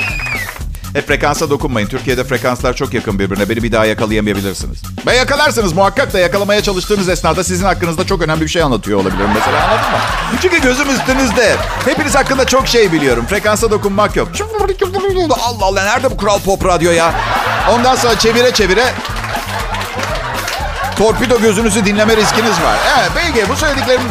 E 0.96 1.02
frekansa 1.02 1.50
dokunmayın. 1.50 1.88
Türkiye'de 1.88 2.24
frekanslar 2.24 2.74
çok 2.74 2.94
yakın 2.94 3.20
birbirine. 3.20 3.50
Beni 3.50 3.64
bir 3.64 3.72
daha 3.72 3.86
yakalayamayabilirsiniz. 3.86 4.82
Ve 5.08 5.16
yakalarsınız 5.16 5.74
muhakkak 5.74 6.14
da 6.14 6.20
yakalamaya 6.20 6.62
çalıştığınız 6.64 7.10
esnada 7.10 7.44
sizin 7.44 7.66
hakkınızda 7.66 8.06
çok 8.06 8.22
önemli 8.22 8.42
bir 8.42 8.48
şey 8.48 8.62
anlatıyor 8.62 9.00
olabilirim 9.00 9.30
mesela 9.34 9.64
anladın 9.64 9.92
mı? 9.92 9.98
Çünkü 10.42 10.62
gözüm 10.62 10.90
üstünüzde. 10.90 11.56
Hepiniz 11.86 12.16
hakkında 12.16 12.46
çok 12.46 12.68
şey 12.68 12.92
biliyorum. 12.92 13.26
Frekansa 13.30 13.72
dokunmak 13.72 14.16
yok. 14.16 14.28
Allah 15.48 15.66
Allah 15.66 15.84
nerede 15.84 16.12
bu 16.12 16.18
Kral 16.18 16.40
Pop 16.40 16.66
Radyo 16.66 16.92
ya? 16.92 17.14
Ondan 17.72 17.96
sonra 17.96 18.20
çevire 18.20 18.52
çevire 18.52 18.86
torpido 21.00 21.42
gözünüzü 21.42 21.86
dinleme 21.86 22.16
riskiniz 22.18 22.52
var. 22.62 22.78
Evet 23.00 23.12
belki 23.16 23.50
bu 23.50 23.56
söylediklerim 23.56 24.02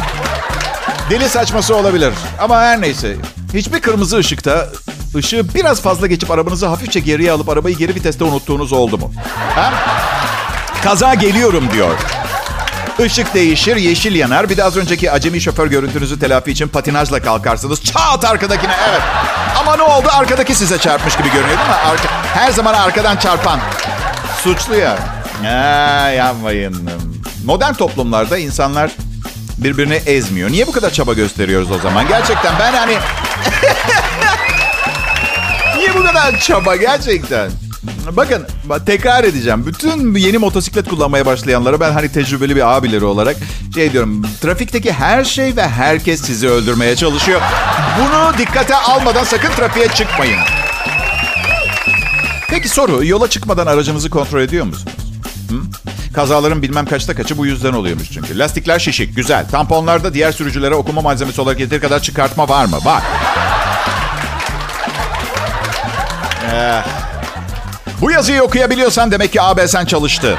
deli 1.09 1.29
saçması 1.29 1.75
olabilir. 1.75 2.13
Ama 2.39 2.61
her 2.61 2.81
neyse. 2.81 3.15
Hiçbir 3.53 3.79
kırmızı 3.79 4.17
ışıkta 4.17 4.67
ışığı 5.15 5.53
biraz 5.55 5.81
fazla 5.81 6.07
geçip 6.07 6.31
arabanızı 6.31 6.67
hafifçe 6.67 6.99
geriye 6.99 7.31
alıp 7.31 7.49
arabayı 7.49 7.77
geri 7.77 7.95
viteste 7.95 8.23
unuttuğunuz 8.23 8.73
oldu 8.73 8.97
mu? 8.97 9.11
Ha? 9.55 9.73
Kaza 10.83 11.13
geliyorum 11.13 11.69
diyor. 11.73 11.95
Işık 13.05 13.33
değişir, 13.33 13.75
yeşil 13.75 14.15
yanar. 14.15 14.49
Bir 14.49 14.57
de 14.57 14.63
az 14.63 14.77
önceki 14.77 15.11
acemi 15.11 15.41
şoför 15.41 15.67
görüntünüzü 15.67 16.19
telafi 16.19 16.51
için 16.51 16.67
patinajla 16.67 17.21
kalkarsınız. 17.21 17.83
Çat 17.83 18.25
arkadakine, 18.25 18.73
evet. 18.89 19.01
Ama 19.59 19.75
ne 19.75 19.83
oldu? 19.83 20.07
Arkadaki 20.11 20.55
size 20.55 20.77
çarpmış 20.77 21.17
gibi 21.17 21.27
görünüyor 21.27 21.57
değil 21.57 21.69
mi? 21.69 21.75
Arka, 21.91 22.09
her 22.33 22.51
zaman 22.51 22.73
arkadan 22.73 23.17
çarpan. 23.17 23.59
Suçlu 24.43 24.75
ya. 24.75 25.18
Ha, 25.43 26.09
yapmayın. 26.09 26.89
Modern 27.45 27.73
toplumlarda 27.73 28.37
insanlar 28.37 28.91
birbirini 29.57 29.93
ezmiyor. 29.93 30.51
Niye 30.51 30.67
bu 30.67 30.71
kadar 30.71 30.89
çaba 30.89 31.13
gösteriyoruz 31.13 31.71
o 31.71 31.79
zaman? 31.79 32.07
Gerçekten 32.07 32.53
ben 32.59 32.73
hani... 32.73 32.93
Niye 35.77 35.95
bu 35.95 36.03
kadar 36.03 36.39
çaba 36.39 36.75
gerçekten? 36.75 37.51
Bakın 38.11 38.45
tekrar 38.85 39.23
edeceğim. 39.23 39.65
Bütün 39.65 40.15
yeni 40.15 40.37
motosiklet 40.37 40.89
kullanmaya 40.89 41.25
başlayanlara 41.25 41.79
ben 41.79 41.91
hani 41.91 42.11
tecrübeli 42.11 42.55
bir 42.55 42.77
abileri 42.77 43.05
olarak 43.05 43.37
şey 43.75 43.91
diyorum. 43.93 44.25
Trafikteki 44.41 44.93
her 44.93 45.23
şey 45.23 45.55
ve 45.55 45.67
herkes 45.67 46.21
sizi 46.21 46.49
öldürmeye 46.49 46.95
çalışıyor. 46.95 47.41
Bunu 47.99 48.37
dikkate 48.37 48.75
almadan 48.75 49.23
sakın 49.23 49.51
trafiğe 49.51 49.87
çıkmayın. 49.87 50.39
Peki 52.49 52.69
soru, 52.69 53.05
yola 53.05 53.29
çıkmadan 53.29 53.67
aracınızı 53.67 54.09
kontrol 54.09 54.41
ediyor 54.41 54.65
musunuz? 54.65 54.98
Hı? 55.49 55.55
Kazaların 56.13 56.61
bilmem 56.61 56.85
kaçta 56.85 57.15
kaçı 57.15 57.37
bu 57.37 57.45
yüzden 57.45 57.73
oluyormuş 57.73 58.11
çünkü. 58.11 58.39
Lastikler 58.39 58.79
şişik, 58.79 59.15
güzel. 59.15 59.47
Tamponlarda 59.47 60.13
diğer 60.13 60.31
sürücülere 60.31 60.75
okuma 60.75 61.01
malzemesi 61.01 61.41
olarak 61.41 61.59
yeteri 61.59 61.81
kadar 61.81 61.99
çıkartma 61.99 62.49
var 62.49 62.65
mı? 62.65 62.77
Var. 62.85 63.03
Ee, 66.51 66.81
bu 68.01 68.11
yazıyı 68.11 68.43
okuyabiliyorsan 68.43 69.11
demek 69.11 69.31
ki 69.31 69.41
ABS'n 69.41 69.85
çalıştı. 69.85 70.37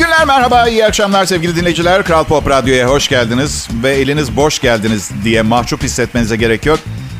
Günler, 0.00 0.24
merhaba, 0.24 0.68
iyi 0.68 0.86
akşamlar 0.86 1.24
sevgili 1.24 1.56
dinleyiciler. 1.56 2.04
Kral 2.04 2.24
Pop 2.24 2.50
Radyo'ya 2.50 2.88
hoş 2.88 3.08
geldiniz 3.08 3.68
ve 3.82 3.90
eliniz 3.90 4.36
boş 4.36 4.58
geldiniz 4.58 5.10
diye 5.24 5.42
mahcup 5.42 5.82
hissetmenize 5.82 6.36
gerek 6.36 6.66
yok. 6.66 6.78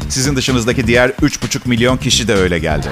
Sizin 0.09 0.37
dışınızdaki 0.37 0.87
diğer 0.87 1.09
3,5 1.09 1.59
milyon 1.65 1.97
kişi 1.97 2.29
de 2.29 2.35
öyle 2.35 2.59
geldi. 2.59 2.89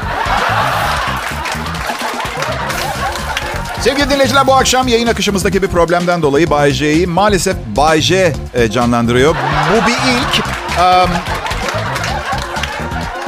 Sevgili 3.81 4.11
dinleyiciler 4.11 4.47
bu 4.47 4.55
akşam 4.55 4.89
yayın 4.89 5.07
akışımızdaki 5.07 5.63
bir 5.63 5.69
problemden 5.69 6.23
dolayı 6.23 6.51
Bay 6.51 6.71
J'yi 6.71 7.07
maalesef 7.07 7.57
Bay 7.77 8.01
J 8.01 8.33
e, 8.55 8.71
canlandırıyor. 8.71 9.35
Bu 9.73 9.87
bir 9.87 9.93
ilk. 9.93 10.45
Um, 10.79 11.11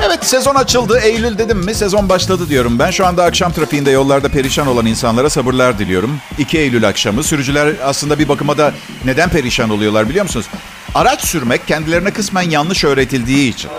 evet 0.06 0.24
sezon 0.24 0.54
açıldı. 0.54 0.98
Eylül 1.02 1.38
dedim 1.38 1.58
mi 1.58 1.74
sezon 1.74 2.08
başladı 2.08 2.48
diyorum. 2.48 2.78
Ben 2.78 2.90
şu 2.90 3.06
anda 3.06 3.24
akşam 3.24 3.52
trafiğinde 3.52 3.90
yollarda 3.90 4.28
perişan 4.28 4.66
olan 4.66 4.86
insanlara 4.86 5.30
sabırlar 5.30 5.78
diliyorum. 5.78 6.18
2 6.38 6.58
Eylül 6.58 6.88
akşamı. 6.88 7.22
Sürücüler 7.22 7.74
aslında 7.84 8.18
bir 8.18 8.28
bakıma 8.28 8.58
da 8.58 8.72
neden 9.04 9.28
perişan 9.28 9.70
oluyorlar 9.70 10.08
biliyor 10.08 10.24
musunuz? 10.24 10.46
Araç 10.94 11.24
sürmek 11.24 11.66
kendilerine 11.66 12.10
kısmen 12.10 12.50
yanlış 12.50 12.84
öğretildiği 12.84 13.52
için. 13.54 13.70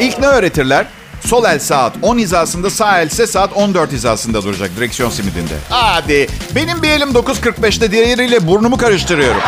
İlk 0.00 0.18
ne 0.18 0.26
öğretirler? 0.26 0.86
Sol 1.20 1.44
el 1.44 1.58
saat 1.58 1.92
10 2.02 2.18
hizasında, 2.18 2.70
sağ 2.70 3.00
el 3.00 3.06
ise 3.06 3.26
saat 3.26 3.52
14 3.52 3.92
hizasında 3.92 4.42
duracak 4.42 4.76
direksiyon 4.76 5.10
simidinde. 5.10 5.54
Hadi. 5.70 6.28
Benim 6.54 6.82
bir 6.82 6.90
elim 6.90 7.08
9.45'te 7.10 7.90
diğeriyle 7.90 8.46
burnumu 8.46 8.76
karıştırıyorum. 8.76 9.40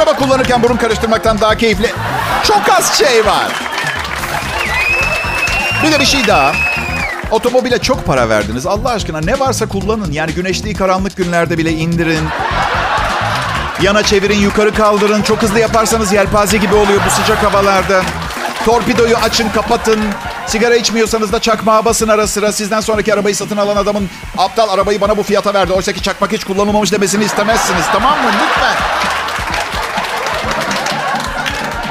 Araba 0.00 0.16
kullanırken 0.16 0.62
burun 0.62 0.76
karıştırmaktan 0.76 1.40
daha 1.40 1.56
keyifli 1.56 1.92
çok 2.44 2.68
az 2.78 2.98
şey 2.98 3.26
var. 3.26 3.48
Bir 5.84 5.92
de 5.92 6.00
bir 6.00 6.04
şey 6.04 6.26
daha. 6.26 6.52
Otomobile 7.30 7.78
çok 7.78 8.06
para 8.06 8.28
verdiniz. 8.28 8.66
Allah 8.66 8.90
aşkına 8.90 9.20
ne 9.20 9.38
varsa 9.38 9.68
kullanın. 9.68 10.12
Yani 10.12 10.32
güneşli 10.32 10.74
karanlık 10.74 11.16
günlerde 11.16 11.58
bile 11.58 11.70
indirin. 11.70 12.28
Yana 13.82 14.02
çevirin, 14.02 14.38
yukarı 14.38 14.74
kaldırın. 14.74 15.22
Çok 15.22 15.42
hızlı 15.42 15.58
yaparsanız 15.58 16.12
yelpaze 16.12 16.56
gibi 16.56 16.74
oluyor 16.74 17.00
bu 17.06 17.10
sıcak 17.10 17.44
havalarda. 17.44 18.02
Torpidoyu 18.64 19.16
açın, 19.16 19.48
kapatın. 19.48 20.00
Sigara 20.46 20.76
içmiyorsanız 20.76 21.32
da 21.32 21.40
çakmağa 21.40 21.84
basın 21.84 22.08
ara 22.08 22.26
sıra. 22.26 22.52
Sizden 22.52 22.80
sonraki 22.80 23.14
arabayı 23.14 23.36
satın 23.36 23.56
alan 23.56 23.76
adamın 23.76 24.10
aptal 24.38 24.68
arabayı 24.68 25.00
bana 25.00 25.16
bu 25.16 25.22
fiyata 25.22 25.54
verdi. 25.54 25.72
Oysa 25.72 25.92
ki 25.92 26.02
çakmak 26.02 26.32
hiç 26.32 26.44
kullanılmamış 26.44 26.92
demesini 26.92 27.24
istemezsiniz. 27.24 27.84
Tamam 27.92 28.18
mı? 28.22 28.28
Lütfen. 28.28 29.09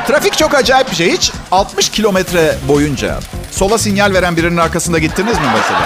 Trafik 0.09 0.37
çok 0.37 0.53
acayip 0.53 0.91
bir 0.91 0.95
şey. 0.95 1.11
Hiç 1.11 1.31
60 1.51 1.89
kilometre 1.89 2.55
boyunca 2.67 3.19
sola 3.51 3.77
sinyal 3.77 4.13
veren 4.13 4.37
birinin 4.37 4.57
arkasında 4.57 4.99
gittiniz 4.99 5.37
mi 5.37 5.45
mesela? 5.57 5.81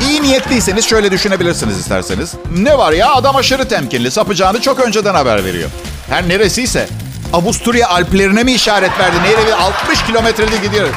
İyi 0.00 0.22
niyetliyseniz 0.22 0.86
şöyle 0.88 1.10
düşünebilirsiniz 1.10 1.78
isterseniz. 1.78 2.34
Ne 2.56 2.78
var 2.78 2.92
ya 2.92 3.14
adam 3.14 3.36
aşırı 3.36 3.68
temkinli. 3.68 4.10
Sapacağını 4.10 4.60
çok 4.60 4.80
önceden 4.80 5.14
haber 5.14 5.44
veriyor. 5.44 5.70
Her 6.08 6.28
neresiyse 6.28 6.88
Avusturya 7.32 7.88
Alplerine 7.88 8.42
mi 8.42 8.52
işaret 8.52 8.98
verdi? 8.98 9.16
Nereye? 9.22 9.54
60 9.54 10.02
kilometrede 10.06 10.56
gidiyor. 10.56 10.88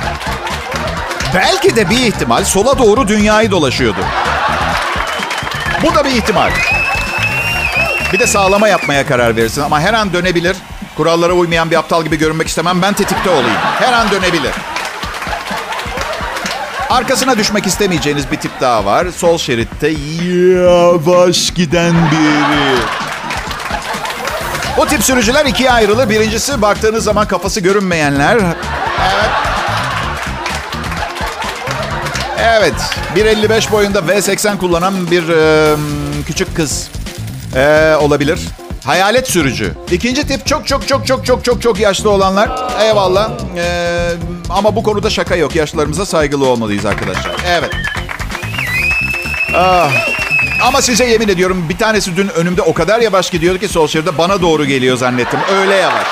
Belki 1.35 1.75
de 1.75 1.89
bir 1.89 1.99
ihtimal 1.99 2.43
sola 2.43 2.79
doğru 2.79 3.07
dünyayı 3.07 3.51
dolaşıyordu. 3.51 3.99
Bu 5.83 5.95
da 5.95 6.05
bir 6.05 6.11
ihtimal. 6.11 6.51
Bir 8.13 8.19
de 8.19 8.27
sağlama 8.27 8.67
yapmaya 8.67 9.07
karar 9.07 9.35
verirsin 9.35 9.61
ama 9.61 9.79
her 9.81 9.93
an 9.93 10.13
dönebilir. 10.13 10.57
Kurallara 10.97 11.33
uymayan 11.33 11.71
bir 11.71 11.75
aptal 11.75 12.03
gibi 12.03 12.15
görünmek 12.17 12.47
istemem. 12.47 12.81
Ben 12.81 12.93
tetikte 12.93 13.29
olayım. 13.29 13.57
Her 13.79 13.93
an 13.93 14.11
dönebilir. 14.11 14.51
Arkasına 16.89 17.37
düşmek 17.37 17.67
istemeyeceğiniz 17.67 18.31
bir 18.31 18.37
tip 18.37 18.61
daha 18.61 18.85
var. 18.85 19.07
Sol 19.15 19.37
şeritte 19.37 19.87
yavaş 19.87 21.53
giden 21.53 21.93
biri. 21.93 22.77
O 24.77 24.85
tip 24.85 25.03
sürücüler 25.03 25.45
ikiye 25.45 25.71
ayrılır. 25.71 26.09
Birincisi 26.09 26.61
baktığınız 26.61 27.03
zaman 27.03 27.27
kafası 27.27 27.59
görünmeyenler. 27.59 28.35
Evet. 28.35 29.29
Evet. 32.41 32.73
1.55 33.15 33.71
boyunda 33.71 33.99
V80 33.99 34.57
kullanan 34.57 35.11
bir 35.11 35.29
e, 35.29 35.75
küçük 36.27 36.55
kız 36.55 36.89
e, 37.55 37.95
olabilir. 37.99 38.39
Hayalet 38.87 39.27
sürücü. 39.29 39.73
İkinci 39.91 40.27
tip 40.27 40.45
çok 40.45 40.67
çok 40.67 40.87
çok 40.87 41.07
çok 41.07 41.25
çok 41.25 41.45
çok 41.45 41.61
çok 41.61 41.79
yaşlı 41.79 42.09
olanlar. 42.09 42.49
Eyvallah. 42.81 43.31
Ee, 43.57 44.09
ama 44.49 44.75
bu 44.75 44.83
konuda 44.83 45.09
şaka 45.09 45.35
yok. 45.35 45.55
Yaşlılarımıza 45.55 46.05
saygılı 46.05 46.45
olmalıyız 46.47 46.85
arkadaşlar. 46.85 47.31
Evet. 47.47 47.69
Ah. 49.55 49.91
Ama 50.63 50.81
size 50.81 51.05
yemin 51.05 51.27
ediyorum 51.27 51.65
bir 51.69 51.77
tanesi 51.77 52.15
dün 52.15 52.27
önümde 52.27 52.61
o 52.61 52.73
kadar 52.73 52.99
yavaş 52.99 53.29
gidiyordu 53.29 53.59
ki 53.59 53.67
sol 53.67 53.87
şeride 53.87 54.17
bana 54.17 54.41
doğru 54.41 54.65
geliyor 54.65 54.97
zannettim. 54.97 55.39
Öyle 55.61 55.75
yavaş. 55.75 56.07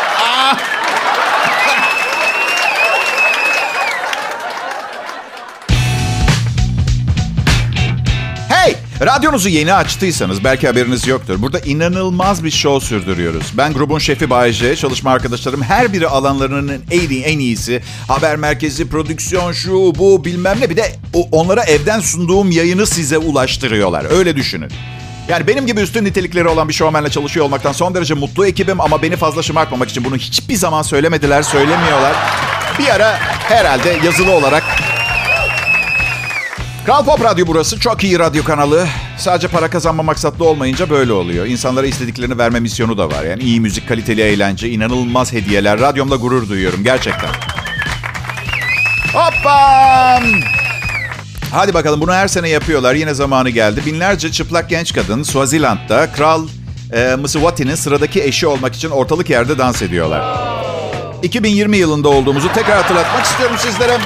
Radyonuzu 9.06 9.50
yeni 9.50 9.74
açtıysanız 9.74 10.44
belki 10.44 10.68
haberiniz 10.68 11.08
yoktur. 11.08 11.42
Burada 11.42 11.60
inanılmaz 11.60 12.44
bir 12.44 12.52
show 12.52 12.88
sürdürüyoruz. 12.88 13.54
Ben 13.58 13.74
grubun 13.74 14.00
şefi 14.00 14.30
Bayece, 14.30 14.76
çalışma 14.76 15.12
arkadaşlarım 15.12 15.62
her 15.62 15.94
biri 15.94 16.08
alanlarının 16.08 16.82
en, 16.92 17.10
iyi, 17.10 17.24
en 17.24 17.40
iyisi. 17.40 17.82
Haber 18.08 18.36
merkezi, 18.36 18.90
prodüksiyon, 18.90 19.52
şu, 19.52 19.72
bu 19.74 20.26
bilmem 20.26 20.62
ne. 20.62 20.70
Bir 20.70 20.78
de 20.78 20.96
onlara 21.32 21.64
evden 21.64 22.00
sunduğum 22.00 22.52
yayını 22.52 22.88
size 22.88 23.18
ulaştırıyorlar. 23.18 24.06
Öyle 24.12 24.36
düşünün. 24.36 24.70
Yani 25.28 25.48
benim 25.48 25.68
gibi 25.68 25.82
üstün 25.82 26.06
nitelikleri 26.06 26.48
olan 26.48 26.70
bir 26.70 26.74
şovmenle 26.74 27.10
çalışıyor 27.10 27.46
olmaktan 27.46 27.72
son 27.72 27.96
derece 27.96 28.14
mutlu 28.14 28.46
ekibim 28.46 28.82
ama 28.82 29.02
beni 29.02 29.16
fazla 29.16 29.42
şımartmamak 29.42 29.90
için 29.90 30.06
bunu 30.06 30.16
hiçbir 30.16 30.56
zaman 30.56 30.82
söylemediler, 30.82 31.42
söylemiyorlar. 31.42 32.16
Bir 32.80 32.96
ara 32.96 33.18
herhalde 33.50 34.00
yazılı 34.06 34.32
olarak 34.32 34.64
Kral 36.86 37.06
Pop 37.06 37.24
Radyo 37.24 37.48
burası. 37.48 37.80
Çok 37.80 38.04
iyi 38.04 38.20
radyo 38.20 38.44
kanalı. 38.44 38.88
Sadece 39.18 39.48
para 39.48 39.70
kazanma 39.70 40.04
maksatlı 40.04 40.46
olmayınca 40.46 40.90
böyle 40.90 41.14
oluyor. 41.14 41.46
İnsanlara 41.46 41.88
istediklerini 41.88 42.38
verme 42.38 42.60
misyonu 42.60 42.98
da 42.98 43.12
var. 43.12 43.24
Yani 43.24 43.44
iyi 43.44 43.62
müzik, 43.62 43.88
kaliteli 43.88 44.22
eğlence, 44.22 44.70
inanılmaz 44.70 45.34
hediyeler. 45.34 45.80
Radyomda 45.80 46.16
gurur 46.16 46.50
duyuyorum 46.50 46.84
gerçekten. 46.84 47.30
Hoppa! 49.14 50.20
Hadi 51.52 51.74
bakalım 51.74 52.02
bunu 52.02 52.14
her 52.14 52.28
sene 52.28 52.50
yapıyorlar. 52.50 52.96
Yine 52.96 53.14
zamanı 53.14 53.50
geldi. 53.50 53.82
Binlerce 53.86 54.32
çıplak 54.32 54.70
genç 54.70 54.94
kadın 54.94 55.24
Swaziland'da 55.24 56.12
Kral 56.12 56.48
e, 56.94 57.16
Mswati'nin 57.16 57.76
sıradaki 57.76 58.24
eşi 58.24 58.48
olmak 58.48 58.76
için 58.76 58.90
ortalık 58.90 59.30
yerde 59.30 59.58
dans 59.58 59.82
ediyorlar. 59.82 60.38
2020 61.24 61.78
yılında 61.78 62.10
olduğumuzu 62.10 62.54
tekrar 62.54 62.78
hatırlatmak 62.82 63.26
istiyorum 63.26 63.56
sizlere. 63.60 63.98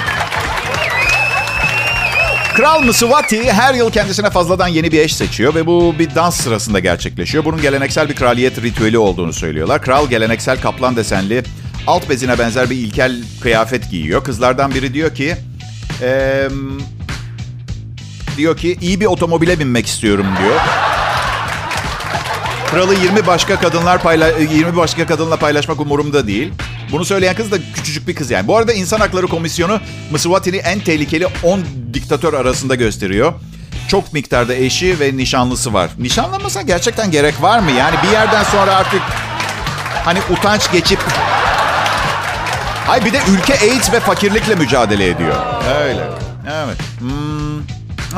Kral 2.54 2.82
Mswati 2.82 3.52
her 3.52 3.74
yıl 3.74 3.90
kendisine 3.90 4.30
fazladan 4.30 4.68
yeni 4.68 4.92
bir 4.92 5.00
eş 5.00 5.14
seçiyor 5.14 5.54
ve 5.54 5.66
bu 5.66 5.94
bir 5.98 6.14
dans 6.14 6.36
sırasında 6.36 6.78
gerçekleşiyor. 6.78 7.44
Bunun 7.44 7.62
geleneksel 7.62 8.08
bir 8.08 8.14
kraliyet 8.14 8.62
ritüeli 8.62 8.98
olduğunu 8.98 9.32
söylüyorlar. 9.32 9.82
Kral 9.82 10.08
geleneksel 10.08 10.60
kaplan 10.60 10.96
desenli 10.96 11.42
alt 11.86 12.08
bezine 12.10 12.38
benzer 12.38 12.70
bir 12.70 12.76
ilkel 12.76 13.16
kıyafet 13.40 13.90
giyiyor. 13.90 14.24
Kızlardan 14.24 14.74
biri 14.74 14.94
diyor 14.94 15.14
ki... 15.14 15.36
Ee, 16.02 16.48
diyor 18.36 18.56
ki 18.56 18.78
iyi 18.80 19.00
bir 19.00 19.06
otomobile 19.06 19.58
binmek 19.58 19.86
istiyorum 19.86 20.26
diyor. 20.42 20.60
Kralı 22.70 22.94
20 22.94 23.26
başka 23.26 23.60
kadınlar 23.60 24.02
payla 24.02 24.28
20 24.28 24.76
başka 24.76 25.06
kadınla 25.06 25.36
paylaşmak 25.36 25.80
umurumda 25.80 26.26
değil. 26.26 26.52
Bunu 26.92 27.04
söyleyen 27.04 27.34
kız 27.34 27.52
da 27.52 27.56
küçücük 27.74 28.08
bir 28.08 28.14
kız 28.14 28.30
yani. 28.30 28.48
Bu 28.48 28.56
arada 28.56 28.72
İnsan 28.72 29.00
Hakları 29.00 29.26
Komisyonu 29.26 29.80
Mswati'ni 30.10 30.56
en 30.56 30.80
tehlikeli 30.80 31.26
10 31.42 31.60
diktatör 31.94 32.34
arasında 32.34 32.74
gösteriyor. 32.74 33.32
Çok 33.88 34.12
miktarda 34.12 34.54
eşi 34.54 35.00
ve 35.00 35.16
nişanlısı 35.16 35.74
var. 35.74 35.90
Nişanlanmasa 35.98 36.62
gerçekten 36.62 37.10
gerek 37.10 37.42
var 37.42 37.58
mı? 37.58 37.70
Yani 37.70 37.96
bir 38.02 38.08
yerden 38.08 38.42
sonra 38.42 38.74
artık 38.74 39.02
hani 40.04 40.18
utanç 40.30 40.72
geçip... 40.72 41.00
Ay 42.88 43.04
bir 43.04 43.12
de 43.12 43.20
ülke 43.30 43.54
AIDS 43.54 43.92
ve 43.92 44.00
fakirlikle 44.00 44.54
mücadele 44.54 45.08
ediyor. 45.08 45.36
Öyle. 45.80 46.08
Evet. 46.46 46.76
Hmm. 46.98 47.60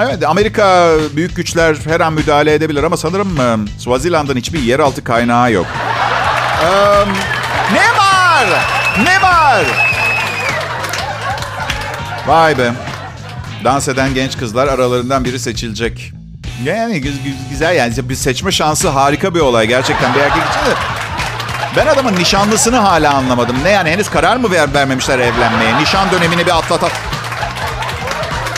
Evet, 0.03 0.29
Amerika 0.29 0.97
büyük 1.17 1.37
güçler 1.37 1.77
her 1.85 2.01
an 2.01 2.13
müdahale 2.13 2.55
edebilir 2.55 2.83
ama 2.83 2.97
sanırım 2.97 3.37
Swaziland'ın 3.79 4.37
hiçbir 4.37 4.63
yeraltı 4.63 5.05
kaynağı 5.05 5.53
yok. 5.53 5.67
Um, 6.63 7.09
ne 7.73 7.99
var? 7.99 8.12
Ne 9.05 9.23
var? 9.23 9.65
Vay 12.27 12.59
be. 12.59 12.73
Dans 13.65 13.89
eden 13.89 14.15
genç 14.15 14.39
kızlar 14.39 14.69
aralarından 14.69 15.25
biri 15.25 15.39
seçilecek. 15.39 16.13
Yani 16.65 17.01
güzel 17.51 17.77
yani 17.77 18.09
bir 18.09 18.15
seçme 18.15 18.53
şansı 18.53 18.89
harika 18.89 19.35
bir 19.35 19.41
olay 19.41 19.67
gerçekten 19.67 20.15
bir 20.15 20.21
erkek 20.21 20.43
için 20.43 20.71
de. 20.71 20.75
Ben 21.77 21.87
adamın 21.87 22.17
nişanlısını 22.17 22.77
hala 22.77 23.15
anlamadım. 23.15 23.57
Ne 23.65 23.71
yani 23.71 23.91
henüz 23.91 24.11
karar 24.11 24.37
mı 24.37 24.51
ver, 24.51 24.75
vermemişler 24.75 25.19
evlenmeye? 25.19 25.79
Nişan 25.79 26.11
dönemini 26.11 26.47
bir 26.47 26.59
atlatat. 26.59 26.93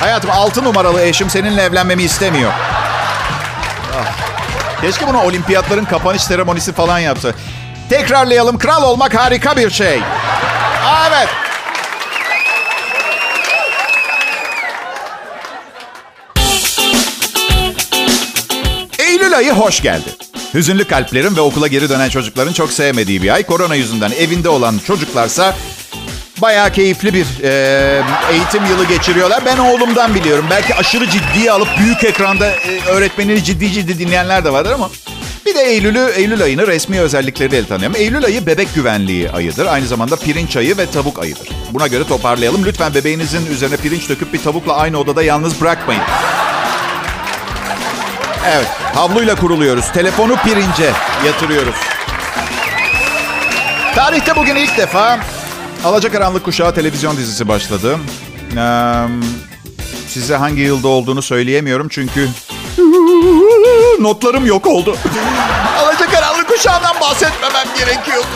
Hayatım 0.00 0.30
altı 0.30 0.64
numaralı 0.64 1.02
eşim 1.02 1.30
seninle 1.30 1.62
evlenmemi 1.62 2.02
istemiyor. 2.02 2.52
Ah. 3.92 4.24
Keşke 4.80 5.06
bunu 5.08 5.22
olimpiyatların 5.22 5.84
kapanış 5.84 6.22
seremonisi 6.22 6.72
falan 6.72 6.98
yapsa. 6.98 7.28
Tekrarlayalım. 7.94 8.58
Kral 8.58 8.82
olmak 8.82 9.14
harika 9.14 9.56
bir 9.56 9.70
şey. 9.70 10.00
Evet. 11.08 11.28
Eylül 18.98 19.36
ayı 19.36 19.52
hoş 19.52 19.82
geldi. 19.82 20.08
Hüzünlü 20.54 20.84
kalplerin 20.84 21.36
ve 21.36 21.40
okula 21.40 21.66
geri 21.66 21.88
dönen 21.88 22.08
çocukların 22.08 22.52
çok 22.52 22.72
sevmediği 22.72 23.22
bir 23.22 23.34
ay. 23.34 23.42
Korona 23.42 23.74
yüzünden 23.74 24.10
evinde 24.10 24.48
olan 24.48 24.80
çocuklarsa 24.86 25.54
bayağı 26.42 26.72
keyifli 26.72 27.14
bir 27.14 27.26
e, 27.42 28.02
eğitim 28.32 28.64
yılı 28.64 28.84
geçiriyorlar. 28.84 29.42
Ben 29.46 29.58
oğlumdan 29.58 30.14
biliyorum. 30.14 30.46
Belki 30.50 30.74
aşırı 30.74 31.10
ciddiye 31.10 31.52
alıp 31.52 31.68
büyük 31.78 32.04
ekranda 32.04 32.46
e, 32.46 32.80
öğretmenini 32.88 33.44
ciddi 33.44 33.72
ciddi 33.72 33.98
dinleyenler 33.98 34.44
de 34.44 34.52
vardır 34.52 34.72
ama... 34.72 34.90
Bir 35.46 35.54
de 35.54 35.60
Eylül'ü, 35.60 36.10
Eylül 36.16 36.42
ayını 36.42 36.66
resmi 36.66 37.00
özellikleriyle 37.00 37.66
tanıyorum. 37.66 37.96
Eylül 37.96 38.24
ayı 38.24 38.46
bebek 38.46 38.74
güvenliği 38.74 39.30
ayıdır. 39.30 39.66
Aynı 39.66 39.86
zamanda 39.86 40.16
pirinç 40.16 40.56
ayı 40.56 40.78
ve 40.78 40.90
tavuk 40.90 41.18
ayıdır. 41.18 41.48
Buna 41.70 41.86
göre 41.86 42.04
toparlayalım. 42.04 42.64
Lütfen 42.64 42.94
bebeğinizin 42.94 43.46
üzerine 43.46 43.76
pirinç 43.76 44.08
döküp 44.08 44.32
bir 44.32 44.42
tavukla 44.42 44.76
aynı 44.76 44.98
odada 44.98 45.22
yalnız 45.22 45.60
bırakmayın. 45.60 46.02
Evet, 48.46 48.66
havluyla 48.94 49.34
kuruluyoruz. 49.34 49.92
Telefonu 49.92 50.36
pirince 50.36 50.90
yatırıyoruz. 51.26 51.74
Tarihte 53.94 54.36
bugün 54.36 54.56
ilk 54.56 54.78
defa 54.78 55.20
Alacakaranlık 55.84 56.44
Kuşağı 56.44 56.74
televizyon 56.74 57.16
dizisi 57.16 57.48
başladı. 57.48 57.98
Ee, 58.56 58.94
size 60.08 60.36
hangi 60.36 60.60
yılda 60.60 60.88
olduğunu 60.88 61.22
söyleyemiyorum 61.22 61.88
çünkü 61.88 62.28
notlarım 64.02 64.46
yok 64.46 64.66
oldu. 64.66 64.96
Alacakaranlık 65.78 66.48
Kuşağı'ndan 66.48 67.00
bahsetmemem 67.00 67.66
gerekiyordu. 67.78 68.26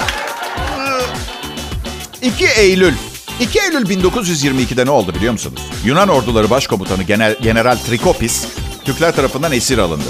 2 2.23 2.47
Eylül. 2.47 2.95
2 3.41 3.61
Eylül 3.61 3.87
1922'de 3.87 4.87
ne 4.87 4.91
oldu 4.91 5.15
biliyor 5.15 5.33
musunuz? 5.33 5.61
Yunan 5.85 6.09
orduları 6.09 6.51
başkomutanı 6.51 7.03
Genel, 7.03 7.37
General 7.43 7.77
Trikopis 7.77 8.47
Türkler 8.85 9.17
tarafından 9.17 9.53
esir 9.53 9.79
alındı. 9.79 10.09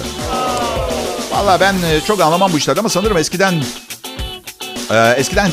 Valla 1.33 1.61
ben 1.61 1.75
çok 2.07 2.21
anlamam 2.21 2.53
bu 2.53 2.59
işlerden 2.59 2.81
ama 2.81 2.89
sanırım 2.89 3.17
eskiden 3.17 3.55
e, 4.91 5.15
eskiden 5.17 5.51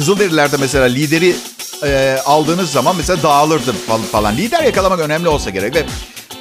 Kızılderililerde 0.00 0.56
mesela 0.56 0.84
lideri 0.84 1.36
e, 1.84 2.18
aldığınız 2.24 2.72
zaman 2.72 2.96
mesela 2.96 3.22
dağılırdı 3.22 3.72
falan. 4.12 4.36
Lider 4.36 4.62
yakalamak 4.62 5.00
önemli 5.00 5.28
olsa 5.28 5.50
gerek 5.50 5.74
ve 5.74 5.84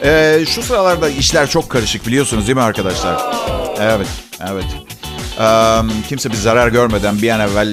e, 0.03 0.39
şu 0.49 0.63
sıralarda 0.63 1.09
işler 1.09 1.49
çok 1.49 1.69
karışık 1.69 2.07
biliyorsunuz 2.07 2.47
değil 2.47 2.55
mi 2.55 2.61
arkadaşlar? 2.63 3.21
Evet, 3.81 4.07
evet. 4.51 4.65
Um, 5.39 5.91
kimse 6.09 6.29
bir 6.31 6.35
zarar 6.35 6.67
görmeden 6.67 7.21
bir 7.21 7.29
an 7.29 7.39
evvel 7.39 7.69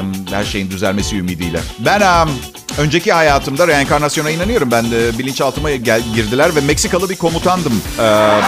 um, 0.00 0.12
her 0.30 0.44
şeyin 0.44 0.70
düzelmesi 0.70 1.16
ümidiyle. 1.16 1.60
Ben 1.78 2.00
um, 2.00 2.30
önceki 2.78 3.12
hayatımda 3.12 3.68
reenkarnasyona 3.68 4.30
inanıyorum. 4.30 4.70
Ben 4.70 4.90
de 4.90 5.18
bilinçaltıma 5.18 5.70
gel- 5.70 6.02
girdiler 6.14 6.56
ve 6.56 6.60
Meksikalı 6.60 7.10
bir 7.10 7.16
komutandım. 7.16 7.72
Uh, 7.98 8.02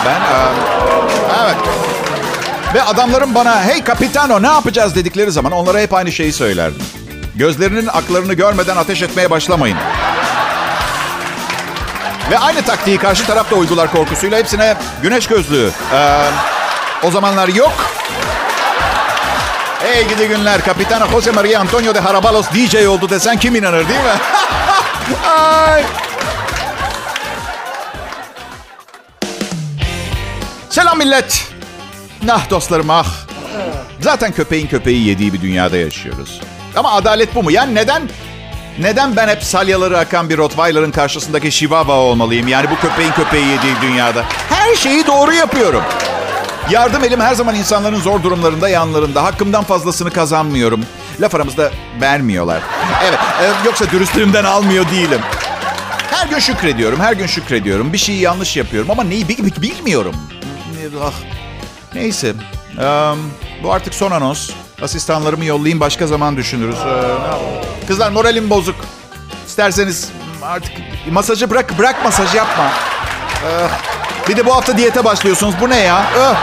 ben 0.07 0.21
um, 0.21 0.57
evet. 1.45 1.57
Ve 2.75 2.83
adamların 2.83 3.35
bana 3.35 3.65
hey 3.65 3.85
kapitano 3.85 4.43
ne 4.43 4.47
yapacağız 4.47 4.95
dedikleri 4.95 5.33
zaman 5.33 5.53
onlara 5.53 5.81
hep 5.81 5.95
aynı 5.95 6.13
şeyi 6.13 6.33
söylerdim. 6.33 6.83
Gözlerinin 7.35 7.87
aklarını 7.87 8.35
görmeden 8.35 8.77
ateş 8.77 9.03
etmeye 9.03 9.31
başlamayın. 9.31 9.77
Ve 12.33 12.39
aynı 12.39 12.63
taktiği 12.63 12.99
karşı 12.99 13.27
taraf 13.27 13.51
da 13.51 13.55
uygular 13.55 13.93
korkusuyla 13.93 14.39
hepsine 14.39 14.77
güneş 15.03 15.27
gözlüğü. 15.27 15.71
Ee, 15.95 16.25
o 17.03 17.11
zamanlar 17.11 17.49
yok. 17.49 17.73
Hey 19.81 20.09
gidi 20.09 20.29
günler. 20.29 20.65
Kapitano 20.65 21.09
Jose 21.11 21.31
Maria 21.31 21.61
Antonio 21.61 21.95
de 21.95 22.01
Harabalos 22.01 22.47
DJ 22.51 22.87
oldu 22.87 23.11
desen 23.11 23.39
kim 23.39 23.57
inanır 23.57 23.89
değil 23.89 24.01
mi? 24.01 24.15
Ay. 25.29 25.85
Selam 30.71 30.99
millet. 30.99 31.49
Nah 32.23 32.51
dostlarım 32.51 32.91
ah. 32.91 33.07
Zaten 34.01 34.33
köpeğin 34.33 34.67
köpeği 34.67 35.09
yediği 35.09 35.33
bir 35.33 35.41
dünyada 35.41 35.77
yaşıyoruz. 35.77 36.41
Ama 36.77 36.93
adalet 36.93 37.35
bu 37.35 37.43
mu? 37.43 37.51
Yani 37.51 37.75
neden 37.75 38.03
neden 38.79 39.17
ben 39.17 39.29
hep 39.29 39.45
salyaları 39.45 39.99
akan 39.99 40.29
bir 40.29 40.39
Rottweiler'ın 40.39 40.91
karşısındaki 40.91 41.51
Chihuahua 41.51 41.95
olmalıyım? 41.97 42.49
Yani 42.49 42.71
bu 42.71 42.77
köpeğin 42.77 43.13
köpeği 43.13 43.47
yediği 43.47 43.75
dünyada. 43.83 44.25
Her 44.49 44.75
şeyi 44.75 45.07
doğru 45.07 45.33
yapıyorum. 45.35 45.83
Yardım 46.71 47.05
elim 47.05 47.21
her 47.21 47.35
zaman 47.35 47.55
insanların 47.55 48.01
zor 48.01 48.23
durumlarında 48.23 48.69
yanlarında. 48.69 49.25
Hakkımdan 49.25 49.65
fazlasını 49.65 50.11
kazanmıyorum. 50.11 50.87
Laf 51.21 51.35
aramızda 51.35 51.71
vermiyorlar. 52.01 52.63
Evet, 53.09 53.19
e, 53.43 53.67
yoksa 53.67 53.91
dürüstlüğümden 53.91 54.45
almıyor 54.45 54.85
değilim. 54.91 55.21
Her 56.11 56.27
gün 56.27 56.39
şükrediyorum, 56.39 57.01
her 57.01 57.13
gün 57.13 57.27
şükrediyorum. 57.27 57.93
Bir 57.93 57.99
şeyi 57.99 58.21
yanlış 58.21 58.57
yapıyorum 58.57 58.91
ama 58.91 59.05
neyi 59.05 59.29
bil- 59.29 59.45
bil- 59.45 59.63
bilmiyorum. 59.63 60.15
Ah. 61.05 61.13
Neyse. 61.95 62.33
Eee, 62.79 62.85
bu 63.63 63.73
artık 63.73 63.95
son 63.95 64.11
anons. 64.11 64.51
Asistanlarımı 64.83 65.45
yollayayım 65.45 65.81
başka 65.81 66.07
zaman 66.07 66.37
düşünürüz. 66.37 66.77
Ee? 66.77 67.87
Kızlar 67.87 68.11
moralim 68.11 68.51
bozuk. 68.51 68.77
İsterseniz 69.47 70.09
artık 70.43 70.73
masajı 71.11 71.51
bırak, 71.51 71.79
bırak 71.79 72.05
masaj 72.05 72.35
yapma. 72.35 72.65
Ee, 72.65 74.29
bir 74.29 74.37
de 74.37 74.47
bu 74.47 74.55
hafta 74.55 74.79
diyete 74.79 75.05
başlıyorsunuz. 75.05 75.55
Bu 75.61 75.71
ne 75.71 75.81
ya? 75.81 76.03
Öh. 76.17 76.35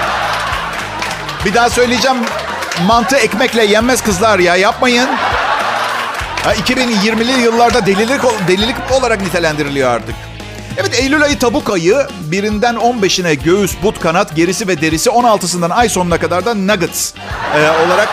Bir 1.45 1.53
daha 1.53 1.69
söyleyeceğim. 1.69 2.17
Mantı 2.87 3.15
ekmekle 3.15 3.65
yenmez 3.65 4.01
kızlar 4.03 4.39
ya. 4.39 4.55
Yapmayın. 4.55 5.09
Ha, 6.43 6.53
2020'li 6.55 7.41
yıllarda 7.41 7.85
delilik, 7.85 8.21
delilik 8.47 8.75
olarak 8.91 9.21
nitelendiriliyor 9.21 9.91
artık. 9.91 10.15
Evet 10.79 10.99
Eylül 10.99 11.23
ayı 11.23 11.39
tavuk 11.39 11.69
ayı 11.69 12.07
birinden 12.21 12.75
15'ine 12.75 13.33
göğüs, 13.43 13.75
but, 13.83 13.99
kanat, 13.99 14.35
gerisi 14.35 14.67
ve 14.67 14.81
derisi 14.81 15.09
16'sından 15.09 15.73
ay 15.73 15.89
sonuna 15.89 16.17
kadar 16.17 16.45
da 16.45 16.53
nuggets 16.53 17.13
e, 17.55 17.59
olarak. 17.59 18.09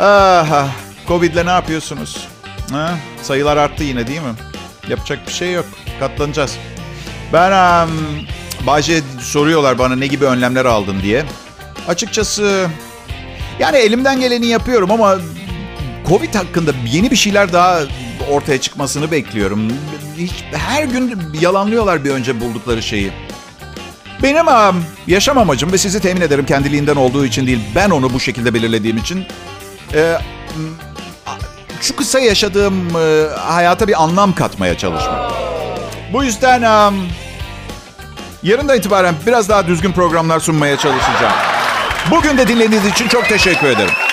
Aha, 0.00 0.68
Covid'le 1.08 1.46
ne 1.46 1.50
yapıyorsunuz? 1.50 2.28
Ha, 2.70 2.94
sayılar 3.22 3.56
arttı 3.56 3.84
yine 3.84 4.06
değil 4.06 4.20
mi? 4.20 4.34
Yapacak 4.88 5.26
bir 5.26 5.32
şey 5.32 5.52
yok. 5.52 5.66
Katlanacağız. 6.00 6.56
Ben 7.32 7.84
um, 7.86 7.90
Bayce 8.66 9.00
soruyorlar 9.20 9.78
bana 9.78 9.96
ne 9.96 10.06
gibi 10.06 10.24
önlemler 10.24 10.64
aldın 10.64 11.02
diye. 11.02 11.24
Açıkçası 11.88 12.68
yani 13.58 13.76
elimden 13.76 14.20
geleni 14.20 14.46
yapıyorum 14.46 14.90
ama 14.90 15.16
Covid 16.08 16.34
hakkında 16.34 16.72
yeni 16.86 17.10
bir 17.10 17.16
şeyler 17.16 17.52
daha 17.52 17.80
ortaya 18.30 18.60
çıkmasını 18.60 19.10
bekliyorum. 19.10 19.72
Hiç, 20.16 20.32
her 20.52 20.84
gün 20.84 21.18
yalanlıyorlar 21.40 22.04
bir 22.04 22.10
önce 22.10 22.40
buldukları 22.40 22.82
şeyi. 22.82 23.12
Benim 24.22 24.48
um, 24.48 24.84
yaşam 25.06 25.38
amacım 25.38 25.72
ve 25.72 25.78
sizi 25.78 26.00
temin 26.00 26.20
ederim 26.20 26.46
kendiliğinden 26.46 26.96
olduğu 26.96 27.24
için 27.24 27.46
değil, 27.46 27.60
ben 27.74 27.90
onu 27.90 28.12
bu 28.12 28.20
şekilde 28.20 28.54
belirlediğim 28.54 28.96
için. 28.96 29.24
e, 29.94 30.18
şu 31.80 31.96
kısa 31.96 32.18
yaşadığım 32.18 32.96
e, 32.96 33.26
hayata 33.36 33.88
bir 33.88 34.02
anlam 34.02 34.34
katmaya 34.34 34.78
çalışmak. 34.78 35.32
Bu 36.12 36.24
yüzden 36.24 36.62
um, 36.62 37.08
yarından 38.42 38.78
itibaren 38.78 39.14
biraz 39.26 39.48
daha 39.48 39.66
düzgün 39.66 39.92
programlar 39.92 40.40
sunmaya 40.40 40.78
çalışacağım. 40.78 41.34
Bugün 42.10 42.38
de 42.38 42.48
dinlediğiniz 42.48 42.86
için 42.86 43.08
çok 43.08 43.28
teşekkür 43.28 43.66
ederim. 43.66 44.05